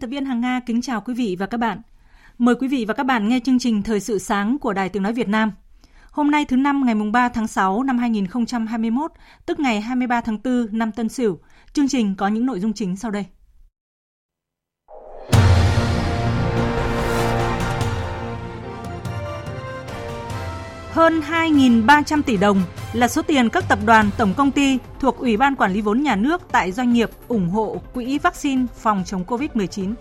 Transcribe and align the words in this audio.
Biên 0.00 0.10
tập 0.10 0.10
viên 0.10 0.24
Hằng 0.24 0.40
Nga 0.40 0.60
kính 0.66 0.82
chào 0.82 1.00
quý 1.00 1.14
vị 1.14 1.36
và 1.38 1.46
các 1.46 1.56
bạn. 1.56 1.80
Mời 2.38 2.54
quý 2.54 2.68
vị 2.68 2.84
và 2.88 2.94
các 2.94 3.06
bạn 3.06 3.28
nghe 3.28 3.40
chương 3.44 3.58
trình 3.58 3.82
Thời 3.82 4.00
sự 4.00 4.18
sáng 4.18 4.58
của 4.58 4.72
Đài 4.72 4.88
Tiếng 4.88 5.02
Nói 5.02 5.12
Việt 5.12 5.28
Nam. 5.28 5.52
Hôm 6.10 6.30
nay 6.30 6.44
thứ 6.44 6.56
năm 6.56 6.82
ngày 6.86 6.94
3 7.12 7.28
tháng 7.28 7.46
6 7.46 7.82
năm 7.82 7.98
2021, 7.98 9.12
tức 9.46 9.60
ngày 9.60 9.80
23 9.80 10.20
tháng 10.20 10.38
4 10.44 10.66
năm 10.72 10.92
Tân 10.92 11.08
Sửu. 11.08 11.38
Chương 11.72 11.88
trình 11.88 12.14
có 12.16 12.28
những 12.28 12.46
nội 12.46 12.60
dung 12.60 12.72
chính 12.72 12.96
sau 12.96 13.10
đây. 13.10 13.26
Hơn 20.90 21.20
2.300 21.20 22.22
tỷ 22.22 22.36
đồng 22.36 22.62
là 22.92 23.08
số 23.08 23.22
tiền 23.22 23.48
các 23.48 23.64
tập 23.68 23.78
đoàn, 23.86 24.10
tổng 24.16 24.34
công 24.36 24.50
ty 24.50 24.78
thuộc 25.00 25.18
Ủy 25.18 25.36
ban 25.36 25.56
Quản 25.56 25.72
lý 25.72 25.80
vốn 25.80 26.02
nhà 26.02 26.16
nước 26.16 26.42
tại 26.52 26.72
doanh 26.72 26.92
nghiệp 26.92 27.10
ủng 27.28 27.48
hộ 27.48 27.80
quỹ 27.94 28.18
vaccine 28.18 28.66
phòng 28.76 29.02
chống 29.06 29.24
COVID-19. 29.26 29.94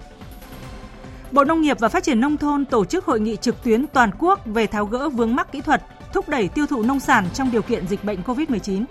Bộ 1.31 1.43
Nông 1.43 1.61
nghiệp 1.61 1.79
và 1.79 1.89
Phát 1.89 2.03
triển 2.03 2.19
Nông 2.19 2.37
thôn 2.37 2.65
tổ 2.65 2.85
chức 2.85 3.05
hội 3.05 3.19
nghị 3.19 3.35
trực 3.35 3.63
tuyến 3.63 3.87
toàn 3.87 4.11
quốc 4.19 4.39
về 4.45 4.67
tháo 4.67 4.85
gỡ 4.85 5.09
vướng 5.09 5.35
mắc 5.35 5.51
kỹ 5.51 5.61
thuật, 5.61 5.83
thúc 6.13 6.29
đẩy 6.29 6.47
tiêu 6.47 6.65
thụ 6.65 6.83
nông 6.83 6.99
sản 6.99 7.25
trong 7.33 7.51
điều 7.51 7.61
kiện 7.61 7.87
dịch 7.87 8.03
bệnh 8.03 8.21
COVID-19. 8.21 8.83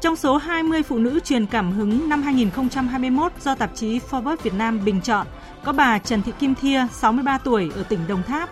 Trong 0.00 0.16
số 0.16 0.36
20 0.36 0.82
phụ 0.82 0.98
nữ 0.98 1.20
truyền 1.20 1.46
cảm 1.46 1.72
hứng 1.72 2.08
năm 2.08 2.22
2021 2.22 3.32
do 3.44 3.54
tạp 3.54 3.70
chí 3.74 4.00
Forbes 4.10 4.36
Việt 4.42 4.54
Nam 4.54 4.84
bình 4.84 5.00
chọn, 5.00 5.26
có 5.64 5.72
bà 5.72 5.98
Trần 5.98 6.22
Thị 6.22 6.32
Kim 6.38 6.54
Thia, 6.54 6.86
63 6.92 7.38
tuổi 7.38 7.70
ở 7.74 7.82
tỉnh 7.82 8.00
Đồng 8.08 8.22
Tháp, 8.22 8.50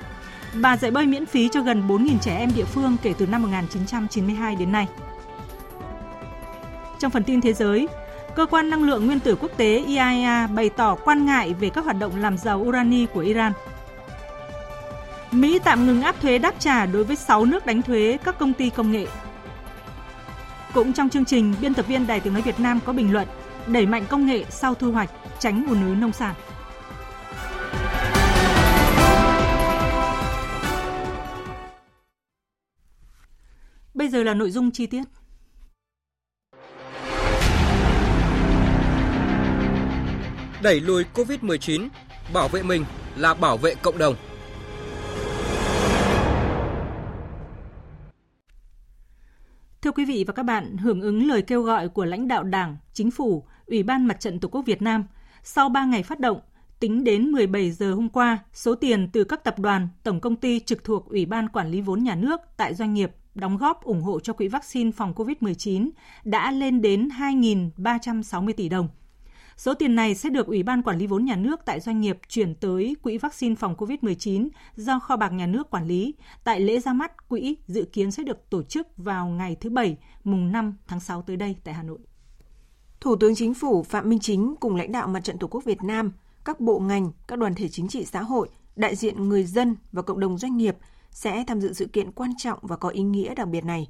Bà 0.60 0.76
dạy 0.76 0.90
bơi 0.90 1.06
miễn 1.06 1.26
phí 1.26 1.48
cho 1.48 1.60
gần 1.60 1.88
4.000 1.88 2.18
trẻ 2.18 2.36
em 2.36 2.50
địa 2.56 2.64
phương 2.64 2.96
kể 3.02 3.14
từ 3.18 3.26
năm 3.26 3.42
1992 3.42 4.56
đến 4.56 4.72
nay. 4.72 4.88
Trong 6.98 7.10
phần 7.10 7.24
tin 7.24 7.40
thế 7.40 7.52
giới, 7.52 7.88
Cơ 8.36 8.46
quan 8.46 8.70
Năng 8.70 8.82
lượng 8.82 9.06
Nguyên 9.06 9.20
tử 9.20 9.36
Quốc 9.40 9.50
tế 9.56 9.84
IAEA 9.86 10.46
bày 10.46 10.70
tỏ 10.70 10.94
quan 10.94 11.26
ngại 11.26 11.54
về 11.60 11.70
các 11.70 11.84
hoạt 11.84 11.98
động 11.98 12.16
làm 12.16 12.38
giàu 12.38 12.58
urani 12.60 13.06
của 13.06 13.20
Iran. 13.20 13.52
Mỹ 15.32 15.58
tạm 15.64 15.86
ngừng 15.86 16.02
áp 16.02 16.20
thuế 16.20 16.38
đáp 16.38 16.54
trả 16.58 16.86
đối 16.86 17.04
với 17.04 17.16
6 17.16 17.44
nước 17.44 17.66
đánh 17.66 17.82
thuế 17.82 18.18
các 18.24 18.38
công 18.38 18.52
ty 18.52 18.70
công 18.70 18.92
nghệ. 18.92 19.06
Cũng 20.74 20.92
trong 20.92 21.08
chương 21.08 21.24
trình, 21.24 21.54
biên 21.60 21.74
tập 21.74 21.86
viên 21.86 22.06
Đài 22.06 22.20
Tiếng 22.20 22.32
Nói 22.32 22.42
Việt 22.42 22.60
Nam 22.60 22.80
có 22.84 22.92
bình 22.92 23.12
luận 23.12 23.28
đẩy 23.66 23.86
mạnh 23.86 24.04
công 24.08 24.26
nghệ 24.26 24.44
sau 24.50 24.74
thu 24.74 24.92
hoạch, 24.92 25.10
tránh 25.38 25.64
ùn 25.68 25.88
ứ 25.88 25.94
nông 25.94 26.12
sản. 26.12 26.34
Giờ 34.14 34.22
là 34.22 34.34
nội 34.34 34.50
dung 34.50 34.70
chi 34.70 34.86
tiết. 34.86 35.02
Đẩy 40.62 40.80
lùi 40.80 41.04
COVID-19, 41.14 41.88
bảo 42.34 42.48
vệ 42.48 42.62
mình 42.62 42.84
là 43.16 43.34
bảo 43.34 43.56
vệ 43.56 43.74
cộng 43.74 43.98
đồng. 43.98 44.14
Thưa 49.82 49.90
quý 49.90 50.04
vị 50.04 50.24
và 50.26 50.32
các 50.32 50.42
bạn, 50.42 50.76
hưởng 50.76 51.00
ứng 51.00 51.28
lời 51.28 51.42
kêu 51.42 51.62
gọi 51.62 51.88
của 51.88 52.04
lãnh 52.04 52.28
đạo 52.28 52.42
Đảng, 52.42 52.76
Chính 52.92 53.10
phủ, 53.10 53.44
Ủy 53.66 53.82
ban 53.82 54.06
Mặt 54.06 54.20
trận 54.20 54.40
Tổ 54.40 54.48
quốc 54.48 54.62
Việt 54.66 54.82
Nam, 54.82 55.04
sau 55.42 55.68
3 55.68 55.84
ngày 55.84 56.02
phát 56.02 56.20
động, 56.20 56.40
tính 56.80 57.04
đến 57.04 57.32
17 57.32 57.70
giờ 57.70 57.94
hôm 57.94 58.08
qua, 58.08 58.38
số 58.52 58.74
tiền 58.74 59.08
từ 59.12 59.24
các 59.24 59.44
tập 59.44 59.58
đoàn, 59.58 59.88
tổng 60.02 60.20
công 60.20 60.36
ty 60.36 60.60
trực 60.60 60.84
thuộc 60.84 61.08
Ủy 61.08 61.26
ban 61.26 61.48
Quản 61.48 61.70
lý 61.70 61.80
vốn 61.80 62.04
nhà 62.04 62.14
nước 62.14 62.40
tại 62.56 62.74
doanh 62.74 62.94
nghiệp 62.94 63.10
đóng 63.34 63.56
góp 63.56 63.84
ủng 63.84 64.02
hộ 64.02 64.20
cho 64.20 64.32
quỹ 64.32 64.48
vaccine 64.48 64.90
phòng 64.90 65.12
COVID-19 65.12 65.90
đã 66.24 66.50
lên 66.50 66.82
đến 66.82 67.08
2.360 67.08 68.52
tỷ 68.56 68.68
đồng. 68.68 68.88
Số 69.56 69.74
tiền 69.74 69.94
này 69.94 70.14
sẽ 70.14 70.30
được 70.30 70.46
Ủy 70.46 70.62
ban 70.62 70.82
Quản 70.82 70.98
lý 70.98 71.06
vốn 71.06 71.24
nhà 71.24 71.36
nước 71.36 71.60
tại 71.64 71.80
doanh 71.80 72.00
nghiệp 72.00 72.18
chuyển 72.28 72.54
tới 72.54 72.96
Quỹ 73.02 73.18
vaccine 73.18 73.54
phòng 73.54 73.74
COVID-19 73.74 74.48
do 74.76 74.98
Kho 74.98 75.16
bạc 75.16 75.28
Nhà 75.28 75.46
nước 75.46 75.70
quản 75.70 75.86
lý. 75.86 76.14
Tại 76.44 76.60
lễ 76.60 76.80
ra 76.80 76.92
mắt, 76.92 77.28
quỹ 77.28 77.56
dự 77.66 77.84
kiến 77.92 78.10
sẽ 78.10 78.22
được 78.22 78.50
tổ 78.50 78.62
chức 78.62 78.88
vào 78.96 79.26
ngày 79.26 79.56
thứ 79.60 79.70
Bảy, 79.70 79.96
mùng 80.24 80.52
5 80.52 80.76
tháng 80.86 81.00
6 81.00 81.22
tới 81.22 81.36
đây 81.36 81.56
tại 81.64 81.74
Hà 81.74 81.82
Nội. 81.82 81.98
Thủ 83.00 83.16
tướng 83.16 83.34
Chính 83.34 83.54
phủ 83.54 83.82
Phạm 83.82 84.08
Minh 84.08 84.18
Chính 84.18 84.54
cùng 84.60 84.76
lãnh 84.76 84.92
đạo 84.92 85.08
Mặt 85.08 85.24
trận 85.24 85.38
Tổ 85.38 85.46
quốc 85.46 85.64
Việt 85.64 85.82
Nam, 85.82 86.12
các 86.44 86.60
bộ 86.60 86.78
ngành, 86.78 87.12
các 87.28 87.38
đoàn 87.38 87.54
thể 87.54 87.68
chính 87.68 87.88
trị 87.88 88.04
xã 88.04 88.22
hội, 88.22 88.48
đại 88.76 88.96
diện 88.96 89.28
người 89.28 89.44
dân 89.44 89.76
và 89.92 90.02
cộng 90.02 90.20
đồng 90.20 90.38
doanh 90.38 90.56
nghiệp– 90.56 90.76
sẽ 91.14 91.44
tham 91.46 91.60
dự 91.60 91.72
sự 91.72 91.86
kiện 91.86 92.12
quan 92.12 92.30
trọng 92.38 92.58
và 92.62 92.76
có 92.76 92.88
ý 92.88 93.02
nghĩa 93.02 93.34
đặc 93.34 93.48
biệt 93.48 93.64
này. 93.64 93.88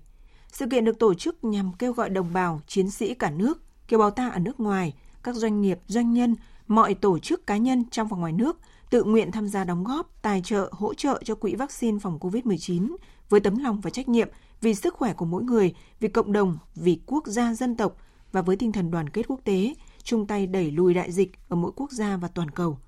Sự 0.52 0.66
kiện 0.70 0.84
được 0.84 0.98
tổ 0.98 1.14
chức 1.14 1.44
nhằm 1.44 1.72
kêu 1.78 1.92
gọi 1.92 2.10
đồng 2.10 2.32
bào, 2.32 2.60
chiến 2.66 2.90
sĩ 2.90 3.14
cả 3.14 3.30
nước, 3.30 3.62
kiều 3.88 3.98
bào 3.98 4.10
ta 4.10 4.28
ở 4.28 4.38
nước 4.38 4.60
ngoài, 4.60 4.94
các 5.22 5.34
doanh 5.34 5.60
nghiệp, 5.60 5.78
doanh 5.86 6.12
nhân, 6.12 6.34
mọi 6.66 6.94
tổ 6.94 7.18
chức 7.18 7.46
cá 7.46 7.56
nhân 7.56 7.84
trong 7.90 8.08
và 8.08 8.16
ngoài 8.16 8.32
nước 8.32 8.58
tự 8.90 9.04
nguyện 9.04 9.32
tham 9.32 9.48
gia 9.48 9.64
đóng 9.64 9.84
góp, 9.84 10.22
tài 10.22 10.42
trợ, 10.44 10.68
hỗ 10.72 10.94
trợ 10.94 11.22
cho 11.24 11.34
quỹ 11.34 11.54
vaccine 11.54 11.98
phòng 11.98 12.18
COVID-19 12.18 12.96
với 13.28 13.40
tấm 13.40 13.58
lòng 13.58 13.80
và 13.80 13.90
trách 13.90 14.08
nhiệm 14.08 14.28
vì 14.60 14.74
sức 14.74 14.94
khỏe 14.94 15.12
của 15.12 15.24
mỗi 15.24 15.42
người, 15.42 15.74
vì 16.00 16.08
cộng 16.08 16.32
đồng, 16.32 16.58
vì 16.74 17.00
quốc 17.06 17.26
gia 17.26 17.54
dân 17.54 17.76
tộc 17.76 17.96
và 18.32 18.42
với 18.42 18.56
tinh 18.56 18.72
thần 18.72 18.90
đoàn 18.90 19.08
kết 19.08 19.22
quốc 19.28 19.40
tế, 19.44 19.74
chung 20.02 20.26
tay 20.26 20.46
đẩy 20.46 20.70
lùi 20.70 20.94
đại 20.94 21.12
dịch 21.12 21.32
ở 21.48 21.56
mỗi 21.56 21.72
quốc 21.76 21.92
gia 21.92 22.16
và 22.16 22.28
toàn 22.28 22.50
cầu. 22.50 22.78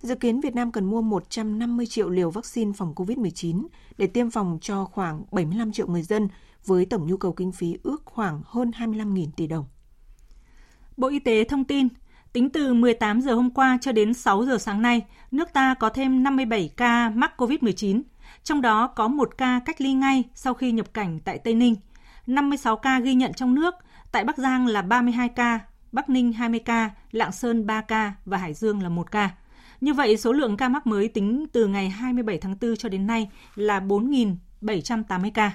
Dự 0.00 0.14
kiến 0.14 0.40
Việt 0.40 0.54
Nam 0.54 0.72
cần 0.72 0.84
mua 0.84 1.02
150 1.02 1.86
triệu 1.86 2.10
liều 2.10 2.30
vaccine 2.30 2.72
phòng 2.72 2.94
COVID-19 2.96 3.66
để 3.98 4.06
tiêm 4.06 4.30
phòng 4.30 4.58
cho 4.60 4.84
khoảng 4.84 5.22
75 5.32 5.72
triệu 5.72 5.86
người 5.86 6.02
dân 6.02 6.28
với 6.66 6.84
tổng 6.84 7.06
nhu 7.06 7.16
cầu 7.16 7.32
kinh 7.32 7.52
phí 7.52 7.76
ước 7.82 8.02
khoảng 8.04 8.42
hơn 8.44 8.70
25.000 8.70 9.26
tỷ 9.36 9.46
đồng. 9.46 9.64
Bộ 10.96 11.08
Y 11.08 11.18
tế 11.18 11.44
thông 11.44 11.64
tin, 11.64 11.88
tính 12.32 12.50
từ 12.50 12.74
18 12.74 13.20
giờ 13.20 13.34
hôm 13.34 13.50
qua 13.50 13.78
cho 13.80 13.92
đến 13.92 14.14
6 14.14 14.44
giờ 14.44 14.58
sáng 14.58 14.82
nay, 14.82 15.06
nước 15.30 15.52
ta 15.52 15.74
có 15.74 15.88
thêm 15.88 16.22
57 16.22 16.70
ca 16.76 17.10
mắc 17.10 17.32
COVID-19, 17.36 18.02
trong 18.44 18.62
đó 18.62 18.86
có 18.86 19.08
một 19.08 19.38
ca 19.38 19.60
cách 19.64 19.80
ly 19.80 19.92
ngay 19.92 20.24
sau 20.34 20.54
khi 20.54 20.72
nhập 20.72 20.94
cảnh 20.94 21.20
tại 21.24 21.38
Tây 21.38 21.54
Ninh, 21.54 21.76
56 22.26 22.76
ca 22.76 23.00
ghi 23.00 23.14
nhận 23.14 23.32
trong 23.34 23.54
nước, 23.54 23.74
tại 24.12 24.24
Bắc 24.24 24.38
Giang 24.38 24.66
là 24.66 24.82
32 24.82 25.28
ca, 25.28 25.60
Bắc 25.92 26.08
Ninh 26.08 26.32
20 26.32 26.60
ca, 26.60 26.90
Lạng 27.12 27.32
Sơn 27.32 27.66
3 27.66 27.80
ca 27.80 28.12
và 28.24 28.38
Hải 28.38 28.54
Dương 28.54 28.82
là 28.82 28.88
1 28.88 29.10
ca. 29.10 29.30
Như 29.80 29.94
vậy, 29.94 30.16
số 30.16 30.32
lượng 30.32 30.56
ca 30.56 30.68
mắc 30.68 30.86
mới 30.86 31.08
tính 31.08 31.46
từ 31.52 31.66
ngày 31.66 31.88
27 31.88 32.38
tháng 32.38 32.56
4 32.60 32.76
cho 32.76 32.88
đến 32.88 33.06
nay 33.06 33.30
là 33.54 33.80
4.780 33.80 35.30
ca. 35.34 35.52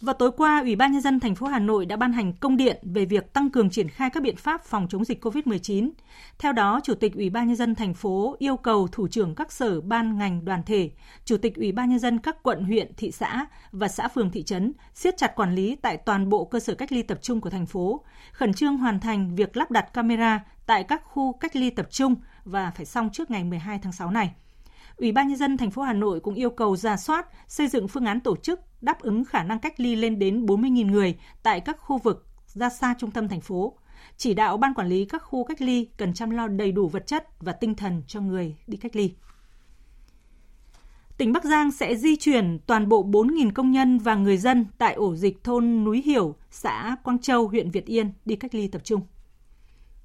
Vào 0.00 0.14
tối 0.14 0.30
qua, 0.36 0.60
Ủy 0.60 0.76
ban 0.76 0.92
nhân 0.92 1.00
dân 1.00 1.20
thành 1.20 1.34
phố 1.34 1.46
Hà 1.46 1.58
Nội 1.58 1.86
đã 1.86 1.96
ban 1.96 2.12
hành 2.12 2.32
công 2.32 2.56
điện 2.56 2.76
về 2.82 3.04
việc 3.04 3.32
tăng 3.32 3.50
cường 3.50 3.70
triển 3.70 3.88
khai 3.88 4.10
các 4.10 4.22
biện 4.22 4.36
pháp 4.36 4.64
phòng 4.64 4.86
chống 4.90 5.04
dịch 5.04 5.24
COVID-19. 5.24 5.90
Theo 6.38 6.52
đó, 6.52 6.80
Chủ 6.84 6.94
tịch 6.94 7.14
Ủy 7.14 7.30
ban 7.30 7.46
nhân 7.46 7.56
dân 7.56 7.74
thành 7.74 7.94
phố 7.94 8.36
yêu 8.38 8.56
cầu 8.56 8.88
thủ 8.92 9.08
trưởng 9.08 9.34
các 9.34 9.52
sở 9.52 9.80
ban 9.80 10.18
ngành 10.18 10.44
đoàn 10.44 10.62
thể, 10.62 10.90
Chủ 11.24 11.36
tịch 11.36 11.54
Ủy 11.56 11.72
ban 11.72 11.90
nhân 11.90 11.98
dân 11.98 12.18
các 12.18 12.42
quận, 12.42 12.64
huyện, 12.64 12.94
thị 12.96 13.10
xã 13.10 13.46
và 13.72 13.88
xã 13.88 14.08
phường 14.08 14.30
thị 14.30 14.42
trấn 14.42 14.72
siết 14.94 15.16
chặt 15.16 15.36
quản 15.36 15.54
lý 15.54 15.76
tại 15.82 15.96
toàn 15.96 16.28
bộ 16.28 16.44
cơ 16.44 16.60
sở 16.60 16.74
cách 16.74 16.92
ly 16.92 17.02
tập 17.02 17.18
trung 17.22 17.40
của 17.40 17.50
thành 17.50 17.66
phố, 17.66 18.04
khẩn 18.32 18.54
trương 18.54 18.76
hoàn 18.76 19.00
thành 19.00 19.34
việc 19.34 19.56
lắp 19.56 19.70
đặt 19.70 19.92
camera 19.92 20.44
tại 20.66 20.84
các 20.84 21.02
khu 21.04 21.32
cách 21.32 21.56
ly 21.56 21.70
tập 21.70 21.86
trung 21.90 22.14
và 22.44 22.72
phải 22.76 22.86
xong 22.86 23.10
trước 23.12 23.30
ngày 23.30 23.44
12 23.44 23.78
tháng 23.82 23.92
6 23.92 24.10
này. 24.10 24.34
Ủy 24.96 25.12
ban 25.12 25.28
nhân 25.28 25.36
dân 25.36 25.56
thành 25.56 25.70
phố 25.70 25.82
Hà 25.82 25.92
Nội 25.92 26.20
cũng 26.20 26.34
yêu 26.34 26.50
cầu 26.50 26.76
ra 26.76 26.96
soát, 26.96 27.26
xây 27.48 27.68
dựng 27.68 27.88
phương 27.88 28.04
án 28.04 28.20
tổ 28.20 28.36
chức 28.36 28.60
đáp 28.80 29.00
ứng 29.00 29.24
khả 29.24 29.42
năng 29.42 29.58
cách 29.58 29.80
ly 29.80 29.96
lên 29.96 30.18
đến 30.18 30.46
40.000 30.46 30.90
người 30.90 31.18
tại 31.42 31.60
các 31.60 31.76
khu 31.80 31.98
vực 31.98 32.26
ra 32.46 32.68
xa 32.70 32.94
trung 32.98 33.10
tâm 33.10 33.28
thành 33.28 33.40
phố. 33.40 33.78
Chỉ 34.16 34.34
đạo 34.34 34.56
ban 34.56 34.74
quản 34.74 34.88
lý 34.88 35.04
các 35.04 35.22
khu 35.22 35.44
cách 35.44 35.60
ly 35.60 35.88
cần 35.96 36.14
chăm 36.14 36.30
lo 36.30 36.48
đầy 36.48 36.72
đủ 36.72 36.88
vật 36.88 37.06
chất 37.06 37.28
và 37.40 37.52
tinh 37.52 37.74
thần 37.74 38.02
cho 38.06 38.20
người 38.20 38.56
đi 38.66 38.76
cách 38.76 38.96
ly. 38.96 39.14
tỉnh 41.18 41.32
Bắc 41.32 41.44
Giang 41.44 41.72
sẽ 41.72 41.96
di 41.96 42.16
chuyển 42.16 42.58
toàn 42.66 42.88
bộ 42.88 43.04
4.000 43.04 43.52
công 43.52 43.70
nhân 43.70 43.98
và 43.98 44.14
người 44.14 44.36
dân 44.36 44.66
tại 44.78 44.94
ổ 44.94 45.16
dịch 45.16 45.44
thôn 45.44 45.84
Núi 45.84 46.02
Hiểu, 46.06 46.34
xã 46.50 46.96
Quang 47.02 47.18
Châu, 47.18 47.48
huyện 47.48 47.70
Việt 47.70 47.86
Yên 47.86 48.12
đi 48.24 48.36
cách 48.36 48.54
ly 48.54 48.68
tập 48.68 48.84
trung. 48.84 49.00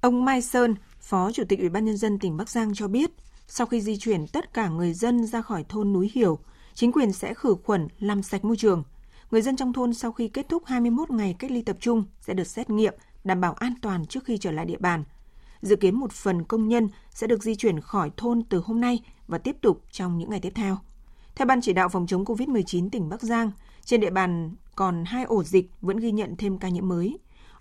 Ông 0.00 0.24
Mai 0.24 0.42
Sơn, 0.42 0.74
Phó 1.00 1.32
Chủ 1.32 1.44
tịch 1.48 1.58
Ủy 1.58 1.68
ban 1.68 1.84
nhân 1.84 1.96
dân 1.96 2.18
tỉnh 2.18 2.36
Bắc 2.36 2.48
Giang 2.48 2.74
cho 2.74 2.88
biết, 2.88 3.10
sau 3.46 3.66
khi 3.66 3.80
di 3.80 3.96
chuyển 3.96 4.26
tất 4.26 4.54
cả 4.54 4.68
người 4.68 4.92
dân 4.94 5.26
ra 5.26 5.42
khỏi 5.42 5.64
thôn 5.68 5.92
Núi 5.92 6.10
Hiểu, 6.14 6.38
chính 6.74 6.92
quyền 6.92 7.12
sẽ 7.12 7.34
khử 7.34 7.56
khuẩn, 7.64 7.88
làm 7.98 8.22
sạch 8.22 8.44
môi 8.44 8.56
trường. 8.56 8.84
Người 9.30 9.42
dân 9.42 9.56
trong 9.56 9.72
thôn 9.72 9.94
sau 9.94 10.12
khi 10.12 10.28
kết 10.28 10.48
thúc 10.48 10.62
21 10.66 11.10
ngày 11.10 11.36
cách 11.38 11.50
ly 11.50 11.62
tập 11.62 11.76
trung 11.80 12.04
sẽ 12.20 12.34
được 12.34 12.46
xét 12.46 12.70
nghiệm, 12.70 12.94
đảm 13.24 13.40
bảo 13.40 13.52
an 13.52 13.74
toàn 13.82 14.06
trước 14.06 14.24
khi 14.24 14.38
trở 14.38 14.52
lại 14.52 14.64
địa 14.64 14.78
bàn. 14.78 15.04
Dự 15.62 15.76
kiến 15.76 15.94
một 15.94 16.12
phần 16.12 16.44
công 16.44 16.68
nhân 16.68 16.88
sẽ 17.10 17.26
được 17.26 17.42
di 17.42 17.54
chuyển 17.54 17.80
khỏi 17.80 18.10
thôn 18.16 18.42
từ 18.42 18.62
hôm 18.64 18.80
nay 18.80 19.04
và 19.26 19.38
tiếp 19.38 19.56
tục 19.60 19.82
trong 19.90 20.18
những 20.18 20.30
ngày 20.30 20.40
tiếp 20.40 20.52
theo. 20.54 20.78
Theo 21.34 21.46
Ban 21.46 21.60
chỉ 21.60 21.72
đạo 21.72 21.88
phòng 21.88 22.06
chống 22.06 22.24
COVID-19 22.24 22.88
tỉnh 22.90 23.08
Bắc 23.08 23.22
Giang, 23.22 23.50
trên 23.84 24.00
địa 24.00 24.10
bàn 24.10 24.54
còn 24.76 25.04
hai 25.06 25.24
ổ 25.24 25.42
dịch 25.44 25.70
vẫn 25.80 25.96
ghi 25.96 26.12
nhận 26.12 26.36
thêm 26.36 26.58
ca 26.58 26.68
nhiễm 26.68 26.88
mới. 26.88 27.18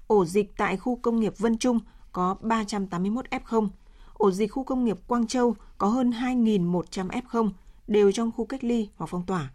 Ổ 0.08 0.26
dịch 0.26 0.58
tại 0.58 0.78
khu 0.78 0.96
công 0.96 1.20
nghiệp 1.20 1.34
Vân 1.38 1.58
Trung 1.58 1.80
có 2.12 2.36
381 2.42 3.26
F0, 3.30 3.68
ổ 4.14 4.32
dịch 4.32 4.52
khu 4.52 4.64
công 4.64 4.86
nghiệp 4.86 4.98
Quang 5.08 5.28
Châu 5.28 5.56
có 5.78 5.88
hơn 5.88 6.12
2.100 6.12 7.08
F0, 7.08 7.50
đều 7.88 8.12
trong 8.12 8.32
khu 8.32 8.46
cách 8.46 8.64
ly 8.64 8.90
hoặc 8.96 9.06
phong 9.06 9.26
tỏa. 9.26 9.52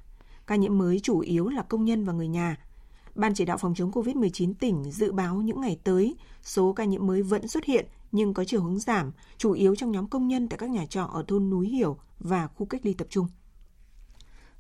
Ca 0.47 0.57
nhiễm 0.57 0.79
mới 0.79 1.01
chủ 1.01 1.19
yếu 1.19 1.49
là 1.49 1.63
công 1.63 1.85
nhân 1.85 2.05
và 2.05 2.13
người 2.13 2.29
nhà. 2.29 2.57
Ban 3.15 3.35
chỉ 3.35 3.45
đạo 3.45 3.57
phòng 3.59 3.75
chống 3.77 3.91
COVID-19 3.91 4.55
tỉnh 4.61 4.91
dự 4.91 5.13
báo 5.13 5.37
những 5.37 5.61
ngày 5.61 5.79
tới, 5.85 6.17
số 6.43 6.73
ca 6.73 6.85
nhiễm 6.85 7.07
mới 7.07 7.23
vẫn 7.23 7.49
xuất 7.49 7.65
hiện 7.65 7.87
nhưng 8.13 8.35
có 8.35 8.45
chiều 8.45 8.63
hướng 8.63 8.79
giảm, 8.79 9.13
chủ 9.39 9.53
yếu 9.53 9.75
trong 9.75 9.93
nhóm 9.93 10.09
công 10.09 10.29
nhân 10.29 10.49
tại 10.49 10.59
các 10.59 10.71
nhà 10.71 10.87
trọ 10.87 11.03
ở 11.03 11.25
thôn 11.29 11.51
Núi 11.51 11.69
Hiểu 11.69 11.97
và 12.19 12.47
khu 12.47 12.67
cách 12.67 12.87
ly 12.87 12.95
tập 12.95 13.07
trung. 13.11 13.27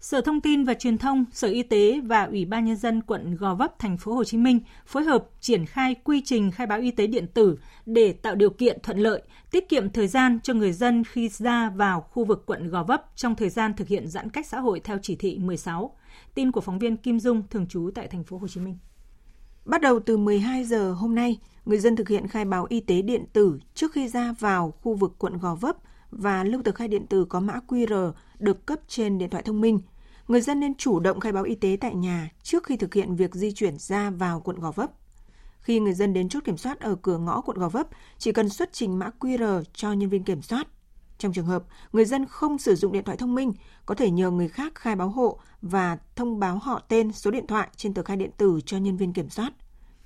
Sở 0.01 0.21
Thông 0.21 0.41
tin 0.41 0.65
và 0.65 0.75
Truyền 0.75 0.99
thông, 0.99 1.25
Sở 1.33 1.49
Y 1.49 1.63
tế 1.63 2.01
và 2.05 2.25
Ủy 2.25 2.45
ban 2.45 2.65
nhân 2.65 2.77
dân 2.77 3.03
quận 3.03 3.37
Gò 3.37 3.55
Vấp 3.55 3.79
thành 3.79 3.97
phố 3.97 4.15
Hồ 4.15 4.25
Chí 4.25 4.37
Minh 4.39 4.61
phối 4.87 5.05
hợp 5.05 5.29
triển 5.41 5.67
khai 5.67 5.95
quy 6.05 6.23
trình 6.25 6.51
khai 6.51 6.67
báo 6.67 6.81
y 6.81 6.91
tế 6.91 7.07
điện 7.07 7.27
tử 7.35 7.59
để 7.87 8.13
tạo 8.13 8.35
điều 8.35 8.51
kiện 8.51 8.79
thuận 8.83 8.99
lợi, 8.99 9.23
tiết 9.51 9.69
kiệm 9.69 9.91
thời 9.91 10.09
gian 10.09 10.39
cho 10.43 10.55
người 10.55 10.73
dân 10.73 11.05
khi 11.05 11.29
ra 11.29 11.71
vào 11.71 12.01
khu 12.01 12.25
vực 12.25 12.47
quận 12.47 12.71
Gò 12.71 12.83
Vấp 12.83 13.05
trong 13.17 13.35
thời 13.35 13.49
gian 13.49 13.75
thực 13.77 13.89
hiện 13.89 14.09
giãn 14.09 14.31
cách 14.31 14.47
xã 14.47 14.61
hội 14.61 14.81
theo 14.81 14.99
chỉ 15.03 15.17
thị 15.17 15.39
16. 15.39 15.97
Tin 16.35 16.53
của 16.53 16.61
phóng 16.61 16.79
viên 16.79 16.97
Kim 16.97 17.21
Dung 17.21 17.43
thường 17.51 17.67
trú 17.67 17.91
tại 17.95 18.09
thành 18.09 18.25
phố 18.25 18.39
Hồ 18.39 18.49
Chí 18.49 18.61
Minh. 18.61 18.79
Bắt 19.65 19.81
đầu 19.81 20.01
từ 20.01 20.17
12 20.17 20.65
giờ 20.65 20.93
hôm 20.93 21.15
nay, 21.15 21.39
người 21.65 21.79
dân 21.79 21.97
thực 21.97 22.09
hiện 22.09 22.29
khai 22.29 22.45
báo 22.45 22.67
y 22.69 22.81
tế 22.81 23.03
điện 23.03 23.25
tử 23.33 23.59
trước 23.75 23.93
khi 23.93 24.09
ra 24.09 24.35
vào 24.39 24.71
khu 24.71 24.95
vực 24.95 25.15
quận 25.19 25.39
Gò 25.39 25.55
Vấp 25.55 25.77
và 26.11 26.45
lưu 26.45 26.63
tờ 26.63 26.73
khai 26.73 26.89
điện 26.89 27.07
tử 27.07 27.25
có 27.25 27.41
mã 27.41 27.61
QR 27.69 28.13
được 28.39 28.67
cấp 28.67 28.81
trên 28.89 29.19
điện 29.19 29.31
thoại 29.31 29.43
thông 29.43 29.61
minh. 29.61 29.81
Người 30.29 30.41
dân 30.41 30.61
nên 30.61 30.75
chủ 30.75 31.01
động 31.01 31.21
khai 31.21 31.33
báo 31.33 31.45
y 31.45 31.55
tế 31.55 31.77
tại 31.81 31.95
nhà 31.95 32.31
trước 32.43 32.65
khi 32.65 32.77
thực 32.77 32.95
hiện 32.95 33.17
việc 33.17 33.35
di 33.35 33.53
chuyển 33.53 33.79
ra 33.79 34.11
vào 34.11 34.41
quận 34.41 34.59
Gò 34.59 34.71
Vấp. 34.71 34.91
Khi 35.61 35.81
người 35.81 35.93
dân 35.93 36.13
đến 36.13 36.29
chốt 36.29 36.45
kiểm 36.45 36.57
soát 36.57 36.81
ở 36.81 36.95
cửa 37.03 37.19
ngõ 37.19 37.41
quận 37.41 37.59
Gò 37.59 37.69
Vấp, 37.69 37.89
chỉ 38.19 38.33
cần 38.33 38.49
xuất 38.49 38.73
trình 38.73 38.99
mã 38.99 39.11
QR 39.21 39.63
cho 39.75 39.93
nhân 39.93 40.09
viên 40.09 40.23
kiểm 40.23 40.43
soát. 40.43 40.67
Trong 41.19 41.33
trường 41.33 41.47
hợp 41.47 41.65
người 41.93 42.05
dân 42.05 42.27
không 42.27 42.59
sử 42.59 42.75
dụng 42.75 42.93
điện 42.93 43.05
thoại 43.05 43.17
thông 43.17 43.35
minh, 43.35 43.53
có 43.87 43.95
thể 43.95 44.11
nhờ 44.11 44.31
người 44.31 44.49
khác 44.49 44.75
khai 44.75 44.97
báo 44.97 45.09
hộ 45.09 45.39
và 45.63 45.99
thông 46.17 46.41
báo 46.41 46.59
họ 46.59 46.83
tên, 46.89 47.13
số 47.13 47.31
điện 47.31 47.47
thoại 47.47 47.69
trên 47.77 47.95
tờ 47.95 48.03
khai 48.03 48.17
điện 48.17 48.31
tử 48.37 48.61
cho 48.67 48.79
nhân 48.79 48.97
viên 48.97 49.13
kiểm 49.13 49.31
soát. 49.31 49.53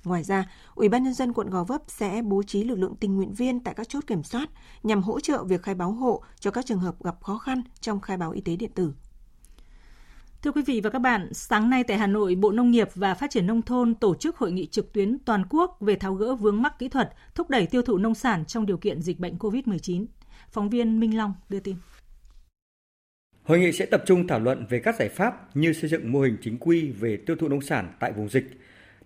Ngoài 0.03 0.23
ra, 0.23 0.51
Ủy 0.75 0.89
ban 0.89 1.03
nhân 1.03 1.13
dân 1.13 1.33
quận 1.33 1.49
Gò 1.49 1.63
Vấp 1.63 1.81
sẽ 1.87 2.21
bố 2.21 2.43
trí 2.43 2.63
lực 2.63 2.79
lượng 2.79 2.95
tình 2.99 3.15
nguyện 3.15 3.33
viên 3.33 3.59
tại 3.59 3.73
các 3.73 3.89
chốt 3.89 4.07
kiểm 4.07 4.23
soát 4.23 4.49
nhằm 4.83 5.01
hỗ 5.01 5.19
trợ 5.19 5.43
việc 5.43 5.63
khai 5.63 5.75
báo 5.75 5.91
hộ 5.91 6.23
cho 6.39 6.51
các 6.51 6.65
trường 6.65 6.79
hợp 6.79 7.03
gặp 7.03 7.15
khó 7.21 7.37
khăn 7.37 7.61
trong 7.79 8.01
khai 8.01 8.17
báo 8.17 8.31
y 8.31 8.41
tế 8.41 8.55
điện 8.55 8.71
tử. 8.75 8.93
Thưa 10.41 10.51
quý 10.51 10.61
vị 10.65 10.81
và 10.83 10.89
các 10.89 10.99
bạn, 10.99 11.33
sáng 11.33 11.69
nay 11.69 11.83
tại 11.83 11.97
Hà 11.97 12.07
Nội, 12.07 12.35
Bộ 12.35 12.51
Nông 12.51 12.71
nghiệp 12.71 12.89
và 12.95 13.13
Phát 13.13 13.31
triển 13.31 13.47
Nông 13.47 13.61
thôn 13.61 13.95
tổ 13.95 14.15
chức 14.15 14.37
hội 14.37 14.51
nghị 14.51 14.67
trực 14.67 14.93
tuyến 14.93 15.19
toàn 15.19 15.43
quốc 15.49 15.77
về 15.79 15.95
tháo 15.95 16.13
gỡ 16.13 16.35
vướng 16.35 16.61
mắc 16.61 16.79
kỹ 16.79 16.89
thuật, 16.89 17.13
thúc 17.35 17.49
đẩy 17.49 17.65
tiêu 17.65 17.81
thụ 17.81 17.97
nông 17.97 18.15
sản 18.15 18.45
trong 18.45 18.65
điều 18.65 18.77
kiện 18.77 19.01
dịch 19.01 19.19
bệnh 19.19 19.37
COVID-19. 19.37 20.05
Phóng 20.51 20.69
viên 20.69 20.99
Minh 20.99 21.17
Long 21.17 21.33
đưa 21.49 21.59
tin. 21.59 21.75
Hội 23.43 23.59
nghị 23.59 23.71
sẽ 23.71 23.85
tập 23.85 24.03
trung 24.05 24.27
thảo 24.27 24.39
luận 24.39 24.65
về 24.69 24.79
các 24.79 24.95
giải 24.99 25.09
pháp 25.09 25.55
như 25.55 25.73
xây 25.73 25.89
dựng 25.89 26.11
mô 26.11 26.21
hình 26.21 26.37
chính 26.41 26.57
quy 26.57 26.91
về 26.91 27.17
tiêu 27.17 27.35
thụ 27.39 27.47
nông 27.47 27.61
sản 27.61 27.93
tại 27.99 28.11
vùng 28.11 28.29
dịch, 28.29 28.45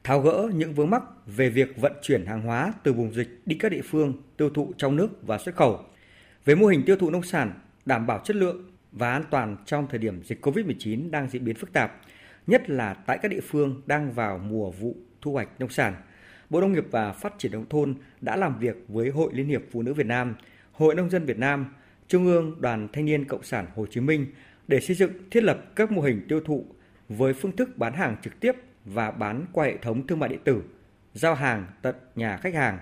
tháo 0.05 0.21
gỡ 0.21 0.49
những 0.53 0.73
vướng 0.73 0.89
mắc 0.89 1.03
về 1.25 1.49
việc 1.49 1.77
vận 1.77 1.93
chuyển 2.01 2.25
hàng 2.25 2.41
hóa 2.41 2.73
từ 2.83 2.93
vùng 2.93 3.13
dịch 3.13 3.41
đi 3.45 3.55
các 3.59 3.71
địa 3.71 3.81
phương 3.81 4.13
tiêu 4.37 4.49
thụ 4.49 4.73
trong 4.77 4.95
nước 4.95 5.27
và 5.27 5.37
xuất 5.37 5.55
khẩu, 5.55 5.79
về 6.45 6.55
mô 6.55 6.67
hình 6.67 6.83
tiêu 6.85 6.95
thụ 6.95 7.09
nông 7.09 7.23
sản 7.23 7.53
đảm 7.85 8.07
bảo 8.07 8.21
chất 8.23 8.35
lượng 8.35 8.71
và 8.91 9.11
an 9.11 9.23
toàn 9.31 9.57
trong 9.65 9.87
thời 9.89 9.99
điểm 9.99 10.23
dịch 10.23 10.45
COVID-19 10.45 11.11
đang 11.11 11.29
diễn 11.29 11.45
biến 11.45 11.55
phức 11.55 11.73
tạp, 11.73 12.01
nhất 12.47 12.69
là 12.69 12.93
tại 12.93 13.19
các 13.21 13.31
địa 13.31 13.41
phương 13.41 13.81
đang 13.85 14.11
vào 14.11 14.37
mùa 14.37 14.71
vụ 14.71 14.95
thu 15.21 15.31
hoạch 15.31 15.49
nông 15.59 15.69
sản. 15.69 15.95
Bộ 16.49 16.61
Nông 16.61 16.73
nghiệp 16.73 16.85
và 16.91 17.13
Phát 17.13 17.33
triển 17.37 17.51
nông 17.51 17.69
thôn 17.69 17.95
đã 18.21 18.35
làm 18.35 18.59
việc 18.59 18.75
với 18.87 19.09
Hội 19.09 19.29
Liên 19.33 19.47
hiệp 19.47 19.61
Phụ 19.71 19.81
nữ 19.81 19.93
Việt 19.93 20.05
Nam, 20.05 20.35
Hội 20.71 20.95
Nông 20.95 21.09
dân 21.09 21.25
Việt 21.25 21.37
Nam, 21.37 21.65
Trung 22.07 22.25
ương 22.25 22.61
Đoàn 22.61 22.87
Thanh 22.93 23.05
niên 23.05 23.25
Cộng 23.25 23.43
sản 23.43 23.65
Hồ 23.75 23.85
Chí 23.85 24.01
Minh 24.01 24.25
để 24.67 24.79
xây 24.79 24.95
dựng 24.95 25.11
thiết 25.31 25.43
lập 25.43 25.75
các 25.75 25.91
mô 25.91 26.01
hình 26.01 26.25
tiêu 26.29 26.39
thụ 26.39 26.65
với 27.09 27.33
phương 27.33 27.55
thức 27.55 27.77
bán 27.77 27.93
hàng 27.93 28.15
trực 28.23 28.39
tiếp 28.39 28.55
và 28.85 29.11
bán 29.11 29.45
qua 29.51 29.65
hệ 29.65 29.77
thống 29.77 30.07
thương 30.07 30.19
mại 30.19 30.29
điện 30.29 30.41
tử, 30.43 30.63
giao 31.13 31.35
hàng 31.35 31.65
tận 31.81 31.95
nhà 32.15 32.37
khách 32.37 32.53
hàng. 32.53 32.79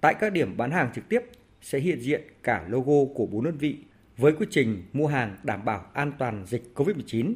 Tại 0.00 0.14
các 0.20 0.32
điểm 0.32 0.56
bán 0.56 0.70
hàng 0.70 0.90
trực 0.94 1.08
tiếp 1.08 1.20
sẽ 1.60 1.78
hiện 1.78 2.00
diện 2.00 2.22
cả 2.42 2.64
logo 2.68 3.14
của 3.14 3.26
bốn 3.26 3.44
đơn 3.44 3.58
vị 3.58 3.78
với 4.16 4.32
quy 4.32 4.46
trình 4.50 4.82
mua 4.92 5.06
hàng 5.06 5.36
đảm 5.42 5.64
bảo 5.64 5.86
an 5.92 6.12
toàn 6.18 6.44
dịch 6.46 6.72
COVID-19. 6.74 7.34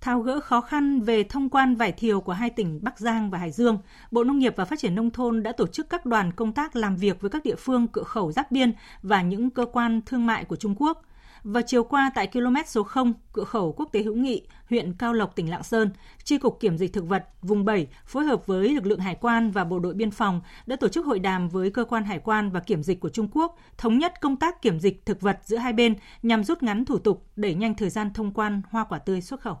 Thao 0.00 0.20
gỡ 0.20 0.40
khó 0.40 0.60
khăn 0.60 1.00
về 1.00 1.24
thông 1.24 1.50
quan 1.50 1.74
vải 1.74 1.92
thiều 1.92 2.20
của 2.20 2.32
hai 2.32 2.50
tỉnh 2.50 2.80
Bắc 2.82 2.98
Giang 2.98 3.30
và 3.30 3.38
Hải 3.38 3.50
Dương, 3.50 3.78
Bộ 4.10 4.24
Nông 4.24 4.38
nghiệp 4.38 4.54
và 4.56 4.64
Phát 4.64 4.78
triển 4.78 4.94
Nông 4.94 5.10
thôn 5.10 5.42
đã 5.42 5.52
tổ 5.52 5.66
chức 5.66 5.90
các 5.90 6.06
đoàn 6.06 6.32
công 6.32 6.52
tác 6.52 6.76
làm 6.76 6.96
việc 6.96 7.20
với 7.20 7.30
các 7.30 7.44
địa 7.44 7.56
phương 7.58 7.86
cửa 7.88 8.02
khẩu 8.02 8.32
giáp 8.32 8.52
biên 8.52 8.72
và 9.02 9.22
những 9.22 9.50
cơ 9.50 9.66
quan 9.72 10.00
thương 10.06 10.26
mại 10.26 10.44
của 10.44 10.56
Trung 10.56 10.74
Quốc– 10.78 11.02
vào 11.44 11.62
chiều 11.66 11.84
qua 11.84 12.10
tại 12.14 12.26
km 12.26 12.56
số 12.66 12.82
0, 12.82 13.14
cửa 13.32 13.44
khẩu 13.44 13.72
quốc 13.72 13.88
tế 13.92 14.02
hữu 14.02 14.14
nghị, 14.14 14.46
huyện 14.70 14.92
Cao 14.92 15.12
Lộc, 15.12 15.36
tỉnh 15.36 15.50
Lạng 15.50 15.62
Sơn, 15.62 15.90
Tri 16.24 16.38
cục 16.38 16.60
Kiểm 16.60 16.78
dịch 16.78 16.92
thực 16.92 17.08
vật 17.08 17.24
vùng 17.42 17.64
7 17.64 17.86
phối 18.06 18.24
hợp 18.24 18.46
với 18.46 18.68
lực 18.68 18.86
lượng 18.86 19.00
hải 19.00 19.14
quan 19.14 19.50
và 19.50 19.64
bộ 19.64 19.78
đội 19.78 19.94
biên 19.94 20.10
phòng 20.10 20.40
đã 20.66 20.76
tổ 20.76 20.88
chức 20.88 21.06
hội 21.06 21.18
đàm 21.18 21.48
với 21.48 21.70
cơ 21.70 21.84
quan 21.84 22.04
hải 22.04 22.18
quan 22.18 22.50
và 22.50 22.60
kiểm 22.60 22.82
dịch 22.82 23.00
của 23.00 23.08
Trung 23.08 23.28
Quốc, 23.32 23.58
thống 23.78 23.98
nhất 23.98 24.20
công 24.20 24.36
tác 24.36 24.62
kiểm 24.62 24.80
dịch 24.80 25.06
thực 25.06 25.20
vật 25.20 25.38
giữa 25.44 25.56
hai 25.56 25.72
bên 25.72 25.94
nhằm 26.22 26.44
rút 26.44 26.62
ngắn 26.62 26.84
thủ 26.84 26.98
tục, 26.98 27.26
đẩy 27.36 27.54
nhanh 27.54 27.74
thời 27.74 27.90
gian 27.90 28.12
thông 28.12 28.32
quan 28.32 28.62
hoa 28.70 28.84
quả 28.84 28.98
tươi 28.98 29.20
xuất 29.20 29.40
khẩu. 29.40 29.58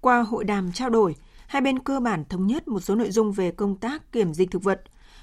Qua 0.00 0.22
hội 0.22 0.44
đàm 0.44 0.72
trao 0.72 0.90
đổi, 0.90 1.14
hai 1.46 1.62
bên 1.62 1.78
cơ 1.78 2.00
bản 2.00 2.24
thống 2.28 2.46
nhất 2.46 2.68
một 2.68 2.80
số 2.80 2.94
nội 2.94 3.10
dung 3.10 3.32
về 3.32 3.50
công 3.50 3.76
tác 3.76 4.12
kiểm 4.12 4.34
dịch 4.34 4.50
thực 4.50 4.62
vật. 4.62 4.82